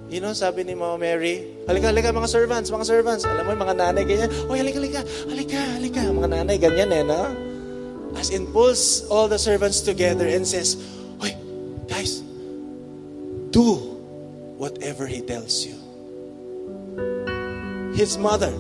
You 0.08 0.22
know, 0.22 0.30
sabi 0.32 0.62
ni 0.62 0.78
Mama 0.78 0.96
Mary, 1.02 1.58
halika, 1.66 1.90
halika 1.90 2.14
mga 2.14 2.30
servants, 2.30 2.70
mga 2.70 2.86
servants. 2.86 3.26
Alam 3.26 3.50
mo, 3.50 3.52
mga 3.58 3.74
nanay 3.74 4.06
ganyan, 4.06 4.30
oy, 4.46 4.62
halika, 4.62 4.78
halika, 4.78 5.02
halika, 5.26 5.60
halika. 5.74 6.02
Mga 6.14 6.28
nanay 6.30 6.56
ganyan 6.62 6.94
eh, 6.94 7.02
no? 7.02 7.26
As 8.14 8.30
in, 8.30 8.46
pulls 8.48 9.04
all 9.10 9.26
the 9.26 9.36
servants 9.36 9.82
together 9.82 10.24
and 10.30 10.46
says, 10.46 10.78
oy, 11.18 11.34
guys, 11.90 12.22
do 13.50 13.98
whatever 14.56 15.10
he 15.10 15.20
tells 15.20 15.66
you. 15.66 15.76
His 17.98 18.16
mother 18.16 18.54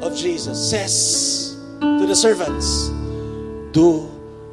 of 0.00 0.16
Jesus 0.16 0.56
says 0.56 1.54
to 1.80 2.08
the 2.08 2.16
servants, 2.16 2.88
do 3.72 4.00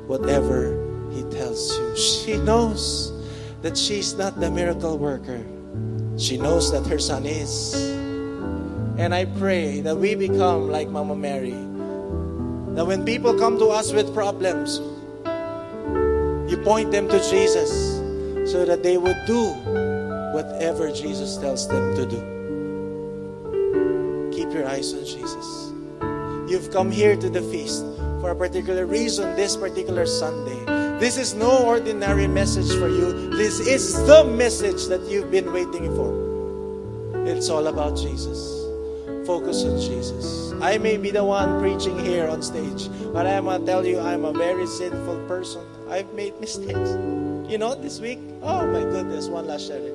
whatever 0.08 0.78
he 1.12 1.24
tells 1.24 1.78
you. 1.78 1.98
She 1.98 2.38
knows 2.38 3.14
that 3.62 3.78
she's 3.78 4.14
not 4.14 4.40
the 4.40 4.50
miracle 4.52 4.98
worker. 4.98 5.44
She 6.18 6.38
knows 6.38 6.72
that 6.72 6.86
her 6.88 7.00
son 7.00 7.26
is. 7.26 7.74
And 8.98 9.14
I 9.14 9.26
pray 9.26 9.82
that 9.82 9.98
we 9.98 10.16
become 10.16 10.70
like 10.70 10.90
Mama 10.90 11.16
Mary. 11.16 11.58
That 12.76 12.86
when 12.86 13.06
people 13.06 13.38
come 13.38 13.58
to 13.60 13.68
us 13.68 13.92
with 13.92 14.14
problems, 14.14 14.80
you 16.50 16.58
point 16.64 16.92
them 16.92 17.08
to 17.10 17.20
Jesus 17.30 17.98
so 18.50 18.66
that 18.66 18.84
they 18.84 18.98
would 18.98 19.18
do 19.26 19.54
whatever 20.34 20.92
Jesus 20.92 21.38
tells 21.38 21.68
them 21.68 21.96
to 21.96 22.06
do. 22.06 22.22
Keep 24.32 24.54
your 24.54 24.68
eyes 24.68 24.94
on 24.94 25.06
Jesus. 25.06 25.74
You've 26.50 26.72
come 26.72 26.92
here 26.92 27.18
to 27.18 27.30
the 27.30 27.42
feast 27.42 27.84
for 28.20 28.32
a 28.32 28.36
particular 28.36 28.86
reason 28.86 29.36
this 29.36 29.56
particular 29.56 30.06
Sunday. 30.06 30.58
This 31.00 31.18
is 31.18 31.34
no 31.34 31.66
ordinary 31.66 32.28
message 32.28 32.70
for 32.80 32.90
you. 32.90 33.30
This 33.30 33.60
is 33.60 33.94
the 34.08 34.24
message 34.24 34.88
that 34.88 35.02
you've 35.04 35.30
been 35.30 35.54
waiting 35.54 35.94
for. 35.96 36.10
It's 37.28 37.50
all 37.50 37.68
about 37.68 37.96
Jesus. 37.98 38.66
Focus 39.28 39.64
on 39.64 39.80
Jesus. 39.80 40.54
I 40.62 40.78
may 40.78 40.98
be 40.98 41.12
the 41.12 41.24
one 41.24 41.60
preaching 41.60 42.00
here 42.00 42.28
on 42.28 42.42
stage, 42.42 42.90
but 43.14 43.28
I'm 43.28 43.46
to 43.46 43.60
tell 43.66 43.86
you 43.86 44.00
I'm 44.00 44.26
a 44.26 44.34
very 44.34 44.66
sinful 44.66 45.28
person. 45.28 45.62
I've 45.90 46.12
made 46.14 46.40
mistakes. 46.40 46.98
You 47.48 47.58
know, 47.58 47.76
this 47.76 48.00
week, 48.00 48.20
oh 48.42 48.66
my 48.66 48.82
goodness, 48.82 49.28
one 49.28 49.48
last 49.48 49.68
sharing. 49.68 49.94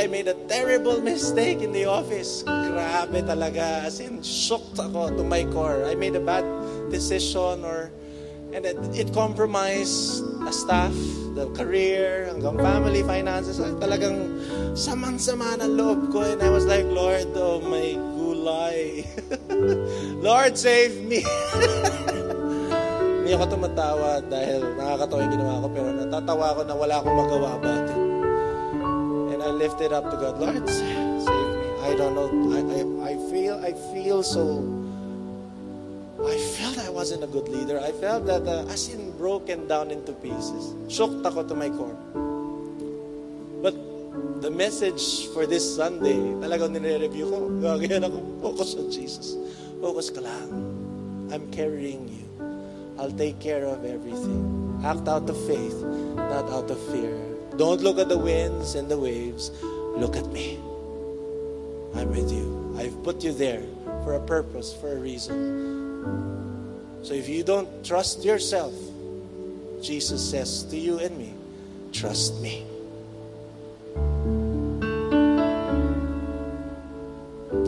I 0.00 0.06
made 0.08 0.28
a 0.32 0.38
terrible 0.48 1.04
mistake 1.04 1.60
in 1.60 1.76
the 1.76 1.84
office. 1.84 2.40
Grabe 2.48 3.20
talaga. 3.20 3.84
As 3.84 4.00
in, 4.00 4.24
shocked 4.24 4.80
ako 4.80 5.12
to 5.12 5.20
my 5.20 5.44
core. 5.52 5.84
I 5.84 5.92
made 5.92 6.16
a 6.16 6.24
bad 6.24 6.40
decision 6.88 7.60
or 7.68 7.92
and 8.56 8.64
it, 8.64 8.80
it 8.96 9.12
compromised 9.12 10.24
a 10.48 10.52
staff, 10.56 10.96
the 11.36 11.52
career, 11.52 12.32
hanggang 12.32 12.56
family 12.64 13.04
finances. 13.04 13.60
Talagang 13.60 14.40
samang-sama 14.72 15.60
ng 15.60 15.76
loob 15.76 16.08
ko. 16.08 16.24
And 16.24 16.40
I 16.40 16.48
was 16.48 16.64
like, 16.64 16.88
Lord, 16.88 17.28
oh 17.36 17.60
my 17.60 17.92
gulay. 18.16 19.04
Lord, 20.24 20.56
save 20.56 20.96
me. 21.04 21.20
Hindi 23.20 23.36
ako 23.36 23.52
tumatawa 23.52 24.24
dahil 24.24 24.64
nakakatawa 24.80 25.18
yung 25.28 25.34
ginawa 25.36 25.54
ko, 25.60 25.68
pero 25.68 25.88
natatawa 25.92 26.44
ako 26.56 26.60
na 26.64 26.72
wala 26.72 26.94
akong 27.04 27.16
magawa 27.20 27.50
about 27.60 27.84
it. 27.84 28.09
I 29.50 29.52
lifted 29.52 29.90
up 29.90 30.06
to 30.06 30.16
God, 30.16 30.38
Lord, 30.38 30.62
save 30.70 30.86
me. 30.94 31.66
I 31.82 31.98
don't 31.98 32.14
know. 32.14 32.30
I, 32.54 32.62
I, 32.70 33.10
I 33.10 33.14
feel 33.34 33.58
I 33.58 33.74
feel 33.90 34.22
so 34.22 34.62
I 36.22 36.38
felt 36.54 36.78
I 36.78 36.86
wasn't 36.86 37.24
a 37.24 37.26
good 37.26 37.50
leader. 37.50 37.82
I 37.82 37.90
felt 37.98 38.30
that 38.30 38.46
uh, 38.46 38.70
as 38.70 38.94
in 38.94 39.10
broken 39.18 39.66
down 39.66 39.90
into 39.90 40.14
pieces. 40.22 40.78
Shocked 40.86 41.26
ako 41.26 41.50
to 41.50 41.58
my 41.58 41.66
core. 41.66 41.98
But 43.58 43.74
the 44.38 44.54
message 44.54 45.26
for 45.34 45.50
this 45.50 45.66
Sunday, 45.66 46.14
talagang 46.38 46.70
nire-review 46.78 47.26
ko. 47.26 47.38
Gagayan 47.74 48.06
ako, 48.06 48.22
focus 48.38 48.78
on 48.78 48.86
Jesus. 48.86 49.34
Focus 49.82 50.14
ka 50.14 50.22
lang. 50.22 50.46
I'm 51.34 51.50
carrying 51.50 52.06
you. 52.06 52.22
I'll 53.02 53.10
take 53.10 53.42
care 53.42 53.66
of 53.66 53.82
everything. 53.82 54.78
Act 54.86 55.10
out 55.10 55.26
of 55.26 55.34
faith, 55.50 55.82
not 56.14 56.46
out 56.54 56.70
of 56.70 56.78
fear. 56.94 57.18
Don't 57.60 57.82
look 57.82 57.98
at 57.98 58.08
the 58.08 58.16
winds 58.16 58.74
and 58.74 58.90
the 58.90 58.96
waves. 58.96 59.50
Look 60.00 60.16
at 60.16 60.24
me. 60.32 60.56
I'm 61.94 62.08
with 62.08 62.32
you. 62.32 62.74
I've 62.78 62.96
put 63.04 63.22
you 63.22 63.34
there 63.34 63.60
for 64.02 64.14
a 64.14 64.20
purpose, 64.24 64.72
for 64.72 64.90
a 64.90 64.96
reason. 64.96 65.36
So 67.02 67.12
if 67.12 67.28
you 67.28 67.44
don't 67.44 67.68
trust 67.84 68.24
yourself, 68.24 68.72
Jesus 69.82 70.24
says 70.24 70.64
to 70.72 70.76
you 70.78 71.00
and 71.00 71.18
me, 71.18 71.34
trust 71.92 72.40
me. 72.40 72.64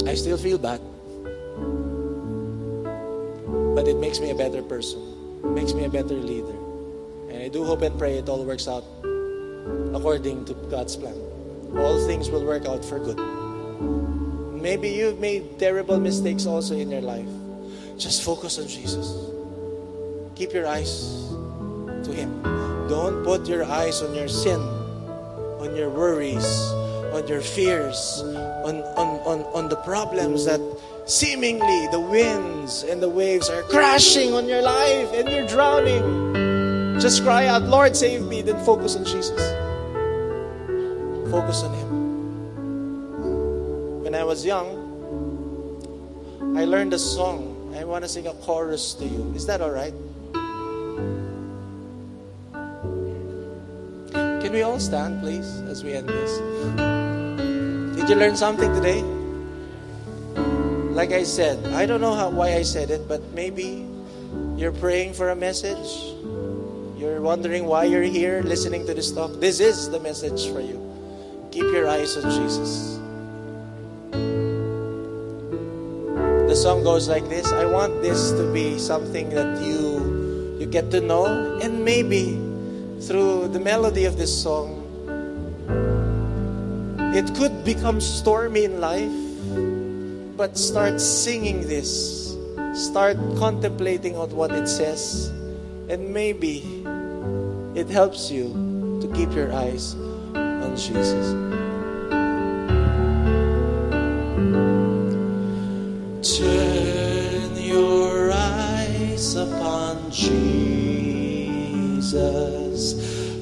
I 0.09 0.15
still 0.15 0.39
feel 0.39 0.57
bad. 0.57 0.81
But 3.77 3.89
it 3.89 4.01
makes 4.01 4.21
me 4.21 4.31
a 4.31 4.35
better 4.35 4.63
person. 4.63 5.05
It 5.45 5.53
makes 5.53 5.75
me 5.75 5.85
a 5.85 5.91
better 5.91 6.17
leader. 6.17 6.57
And 7.29 7.43
I 7.43 7.49
do 7.49 7.63
hope 7.63 7.83
and 7.83 7.99
pray 7.99 8.17
it 8.17 8.31
all 8.31 8.43
works 8.43 8.67
out 8.67 8.85
according 9.95 10.45
to 10.47 10.55
God's 10.71 10.97
plan. 10.97 11.15
All 11.77 12.05
things 12.07 12.31
will 12.31 12.45
work 12.45 12.67
out 12.67 12.85
for 12.85 12.99
good. 12.99 13.19
Maybe 14.61 14.91
you've 14.91 15.19
made 15.19 15.59
terrible 15.59 15.99
mistakes 15.99 16.47
also 16.47 16.77
in 16.77 16.91
your 16.91 17.01
life. 17.01 17.29
Just 17.99 18.23
focus 18.23 18.59
on 18.59 18.69
Jesus. 18.69 19.11
Keep 20.35 20.53
your 20.53 20.67
eyes 20.67 21.29
to 22.05 22.13
Him. 22.13 22.43
Don't 22.89 23.25
put 23.25 23.47
your 23.49 23.65
eyes 23.65 24.03
on 24.03 24.15
your 24.15 24.29
sin, 24.29 24.61
on 25.59 25.75
your 25.77 25.91
worries, 25.91 26.47
on 27.13 27.27
your 27.27 27.41
fears, 27.41 28.23
on, 28.65 28.83
on, 28.97 29.09
on, 29.27 29.41
on 29.55 29.69
the 29.69 29.77
problems 29.77 30.45
that 30.45 30.61
seemingly 31.07 31.89
the 31.91 32.01
winds 32.01 32.83
and 32.85 33.03
the 33.03 33.09
waves 33.09 33.49
are 33.49 33.63
crashing 33.63 34.33
on 34.35 34.47
your 34.47 34.63
life 34.63 35.13
and 35.15 35.29
you're 35.29 35.47
drowning. 35.47 36.52
Just 37.03 37.25
cry 37.25 37.47
out, 37.49 37.63
Lord, 37.63 37.97
save 37.97 38.23
me. 38.23 38.43
Then 38.43 38.65
focus 38.65 38.95
on 38.95 39.05
Jesus. 39.05 39.35
Focus 41.33 41.65
on 41.65 41.75
Him. 41.75 41.91
When 44.05 44.15
I 44.15 44.23
was 44.23 44.47
young, 44.47 44.79
I 46.57 46.65
learned 46.65 46.95
a 46.95 47.01
song. 47.01 47.75
I 47.77 47.83
want 47.83 48.05
to 48.05 48.09
sing 48.09 48.29
a 48.29 48.33
chorus 48.47 48.95
to 48.95 49.05
you. 49.05 49.33
Is 49.35 49.47
that 49.47 49.61
all 49.61 49.73
right? 49.73 49.93
Can 54.15 54.53
we 54.53 54.63
all 54.63 54.79
stand, 54.79 55.23
please, 55.23 55.59
as 55.67 55.83
we 55.83 55.95
end 55.95 56.09
this? 56.09 56.39
Did 57.99 58.09
you 58.11 58.15
learn 58.15 58.37
something 58.37 58.73
today? 58.75 59.03
Like 60.95 61.11
I 61.11 61.25
said, 61.25 61.67
I 61.75 61.85
don't 61.85 62.01
know 62.01 62.15
how, 62.15 62.31
why 62.31 62.55
I 62.55 62.63
said 62.63 62.91
it, 62.93 63.09
but 63.09 63.23
maybe 63.35 63.89
you're 64.55 64.71
praying 64.71 65.15
for 65.15 65.31
a 65.31 65.35
message. 65.35 66.12
You're 67.13 67.21
wondering 67.21 67.69
why 67.69 67.85
you're 67.85 68.09
here 68.09 68.41
listening 68.41 68.89
to 68.89 68.95
this 68.95 69.13
talk. 69.13 69.37
This 69.37 69.61
is 69.61 69.91
the 69.93 70.01
message 70.01 70.49
for 70.49 70.65
you. 70.65 70.81
Keep 71.53 71.69
your 71.69 71.85
eyes 71.85 72.17
on 72.17 72.25
Jesus. 72.33 72.97
The 76.49 76.57
song 76.57 76.81
goes 76.81 77.13
like 77.13 77.29
this. 77.29 77.53
I 77.53 77.69
want 77.69 78.01
this 78.01 78.33
to 78.33 78.49
be 78.49 78.79
something 78.79 79.29
that 79.37 79.61
you 79.61 80.57
you 80.57 80.65
get 80.65 80.89
to 80.97 81.05
know 81.05 81.29
and 81.61 81.85
maybe 81.85 82.41
through 83.05 83.53
the 83.53 83.61
melody 83.61 84.09
of 84.09 84.17
this 84.17 84.33
song 84.33 84.81
it 87.13 87.29
could 87.37 87.53
become 87.61 88.01
stormy 88.01 88.65
in 88.65 88.81
life 88.81 89.13
but 90.41 90.57
start 90.57 90.97
singing 90.97 91.69
this. 91.69 92.33
Start 92.73 93.21
contemplating 93.37 94.17
on 94.17 94.33
what 94.33 94.51
it 94.51 94.65
says. 94.65 95.29
And 95.93 96.09
maybe 96.15 96.82
it 97.75 97.89
helps 97.89 98.31
you 98.31 98.53
to 99.01 99.09
keep 99.15 99.33
your 99.33 99.51
eyes 99.53 99.95
on 100.35 100.77
Jesus. 100.77 101.33
Turn 106.39 107.57
your 107.57 108.31
eyes 108.31 109.35
upon 109.37 110.11
Jesus. 110.11 110.63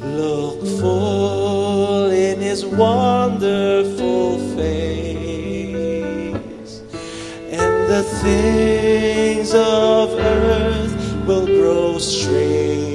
Look 0.00 0.64
full 0.78 2.10
in 2.10 2.40
his 2.40 2.64
wonderful 2.64 4.38
face. 4.54 5.50
And 7.50 7.90
the 7.90 8.04
things 8.22 9.52
of 9.54 10.14
earth 10.14 11.26
will 11.26 11.46
grow 11.46 11.98
strangely 11.98 12.89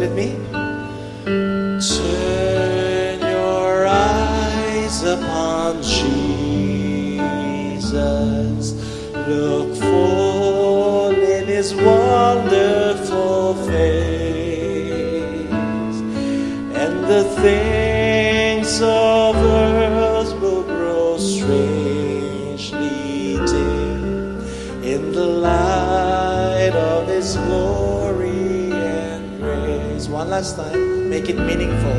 with 0.00 0.16
me. 0.16 0.39
Time, 30.60 31.08
make 31.08 31.28
it 31.28 31.38
meaningful. 31.38 31.92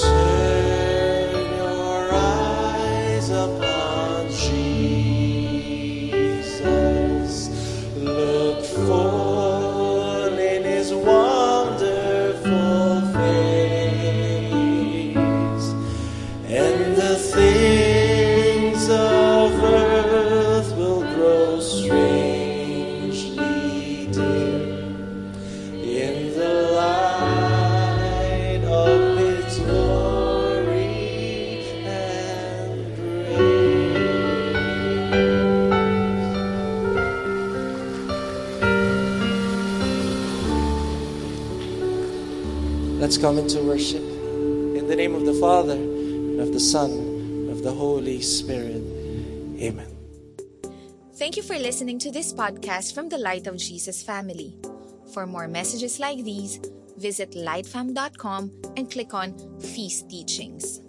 Turn 0.00 1.56
your 1.56 2.12
eyes 2.12 3.30
upon 3.30 4.30
Jesus. 4.30 5.03
Into 43.44 43.62
worship 43.62 44.00
in 44.00 44.86
the 44.88 44.96
name 44.96 45.14
of 45.14 45.26
the 45.26 45.34
Father, 45.34 45.74
and 45.74 46.40
of 46.40 46.54
the 46.54 46.58
Son, 46.58 46.90
and 46.90 47.50
of 47.50 47.62
the 47.62 47.70
Holy 47.70 48.22
Spirit. 48.22 48.80
Amen. 49.60 49.86
Thank 51.16 51.36
you 51.36 51.42
for 51.42 51.58
listening 51.58 51.98
to 51.98 52.10
this 52.10 52.32
podcast 52.32 52.94
from 52.94 53.10
the 53.10 53.18
Light 53.18 53.46
of 53.46 53.58
Jesus 53.58 54.02
family. 54.02 54.56
For 55.12 55.26
more 55.26 55.46
messages 55.46 56.00
like 56.00 56.24
these, 56.24 56.58
visit 56.96 57.32
lightfam.com 57.32 58.50
and 58.78 58.90
click 58.90 59.12
on 59.12 59.36
Feast 59.60 60.08
Teachings. 60.08 60.80